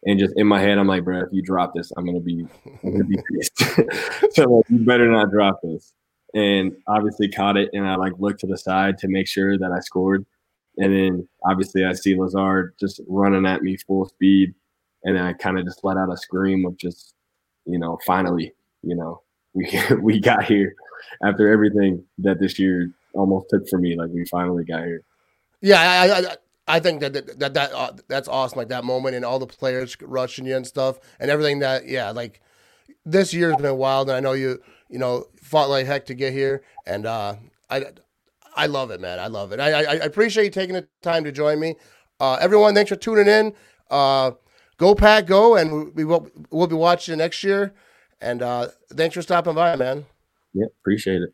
And 0.08 0.18
just 0.18 0.34
in 0.38 0.48
my 0.48 0.62
head, 0.62 0.78
I'm 0.78 0.88
like, 0.88 1.04
bro, 1.04 1.20
if 1.20 1.30
you 1.34 1.42
drop 1.42 1.74
this, 1.76 1.92
I'm 1.98 2.06
gonna 2.06 2.22
be, 2.22 2.48
I'm 2.84 2.92
gonna 2.92 3.04
be 3.04 3.18
pissed. 3.34 3.58
so 4.32 4.50
like, 4.50 4.66
you 4.70 4.80
better 4.80 5.12
not 5.12 5.30
drop 5.32 5.60
this. 5.62 5.94
And 6.34 6.76
obviously 6.88 7.30
caught 7.30 7.58
it, 7.58 7.70
and 7.74 7.86
I 7.86 7.96
like 7.96 8.14
looked 8.18 8.40
to 8.42 8.48
the 8.48 8.58
side 8.58 8.98
to 9.00 9.08
make 9.10 9.28
sure 9.28 9.58
that 9.58 9.72
I 9.72 9.80
scored. 9.82 10.26
And 10.78 10.94
then 10.94 11.28
obviously 11.46 11.84
I 11.84 11.94
see 11.94 12.18
Lazard 12.18 12.74
just 12.80 13.02
running 13.08 13.46
at 13.46 13.64
me 13.64 13.76
full 13.78 14.08
speed, 14.08 14.54
and 15.04 15.16
then 15.18 15.24
I 15.24 15.34
kind 15.34 15.60
of 15.60 15.66
just 15.66 15.84
let 15.84 15.98
out 15.98 16.12
a 16.12 16.18
scream 16.18 16.66
of 16.66 16.78
just, 16.78 17.14
you 17.66 17.78
know, 17.78 18.00
finally, 18.06 18.54
you 18.84 18.96
know, 18.96 19.22
we 19.54 19.70
we 20.02 20.20
got 20.22 20.46
here 20.46 20.74
after 21.24 21.52
everything 21.52 22.04
that 22.20 22.40
this 22.40 22.58
year 22.58 22.92
almost 23.14 23.50
took 23.50 23.68
for 23.68 23.78
me. 23.78 23.98
Like 23.98 24.12
we 24.12 24.24
finally 24.26 24.64
got 24.64 24.86
here. 24.86 25.02
Yeah, 25.62 25.82
I 25.82 26.08
I, 26.08 26.32
I- 26.32 26.36
I 26.68 26.80
think 26.80 27.02
that 27.02 27.14
that 27.14 27.40
that, 27.40 27.54
that 27.54 27.72
uh, 27.74 27.94
that's 28.08 28.28
awesome. 28.28 28.58
Like 28.58 28.70
that 28.70 28.84
moment 28.84 29.16
and 29.16 29.24
all 29.24 29.40
the 29.40 29.48
players 29.48 29.96
rushing 30.02 30.46
you 30.46 30.56
and 30.56 30.68
stuff 30.68 31.00
and 31.20 31.32
everything. 31.32 31.60
That 31.60 31.88
yeah, 31.88 32.12
like 32.12 32.42
this 33.06 33.34
year's 33.34 33.56
been 33.58 33.78
wild. 33.78 34.10
And 34.10 34.18
I 34.18 34.20
know 34.20 34.34
you 34.34 34.62
you 34.90 35.00
know 35.00 35.26
fought 35.42 35.70
like 35.70 35.86
heck 35.86 36.06
to 36.08 36.14
get 36.14 36.34
here, 36.34 36.64
and 36.86 37.06
uh, 37.06 37.36
I 37.70 37.86
I 38.56 38.66
love 38.66 38.92
it, 38.92 39.00
man. 39.00 39.20
I 39.20 39.28
love 39.28 39.52
it. 39.52 39.60
I 39.60 39.72
I, 39.72 39.82
I 39.82 39.94
appreciate 39.96 40.44
you 40.46 40.52
taking 40.52 40.76
the 40.76 40.88
time 41.02 41.24
to 41.24 41.32
join 41.32 41.60
me. 41.60 41.76
Uh, 42.20 42.38
everyone, 42.42 42.74
thanks 42.74 42.90
for 42.90 42.96
tuning 42.96 43.28
in. 43.28 43.54
Uh, 43.90 44.32
go 44.78 44.96
pack, 44.96 45.26
go, 45.28 45.56
and 45.56 45.96
we 45.96 46.04
will 46.04 46.30
we'll 46.52 46.68
be 46.68 46.76
watching 46.76 47.18
next 47.18 47.44
year. 47.44 47.74
And 48.20 48.42
uh, 48.42 48.70
thanks 48.92 49.14
for 49.14 49.22
stopping 49.22 49.54
by, 49.54 49.76
man. 49.76 50.06
Yeah, 50.54 50.66
appreciate 50.82 51.22
it. 51.22 51.34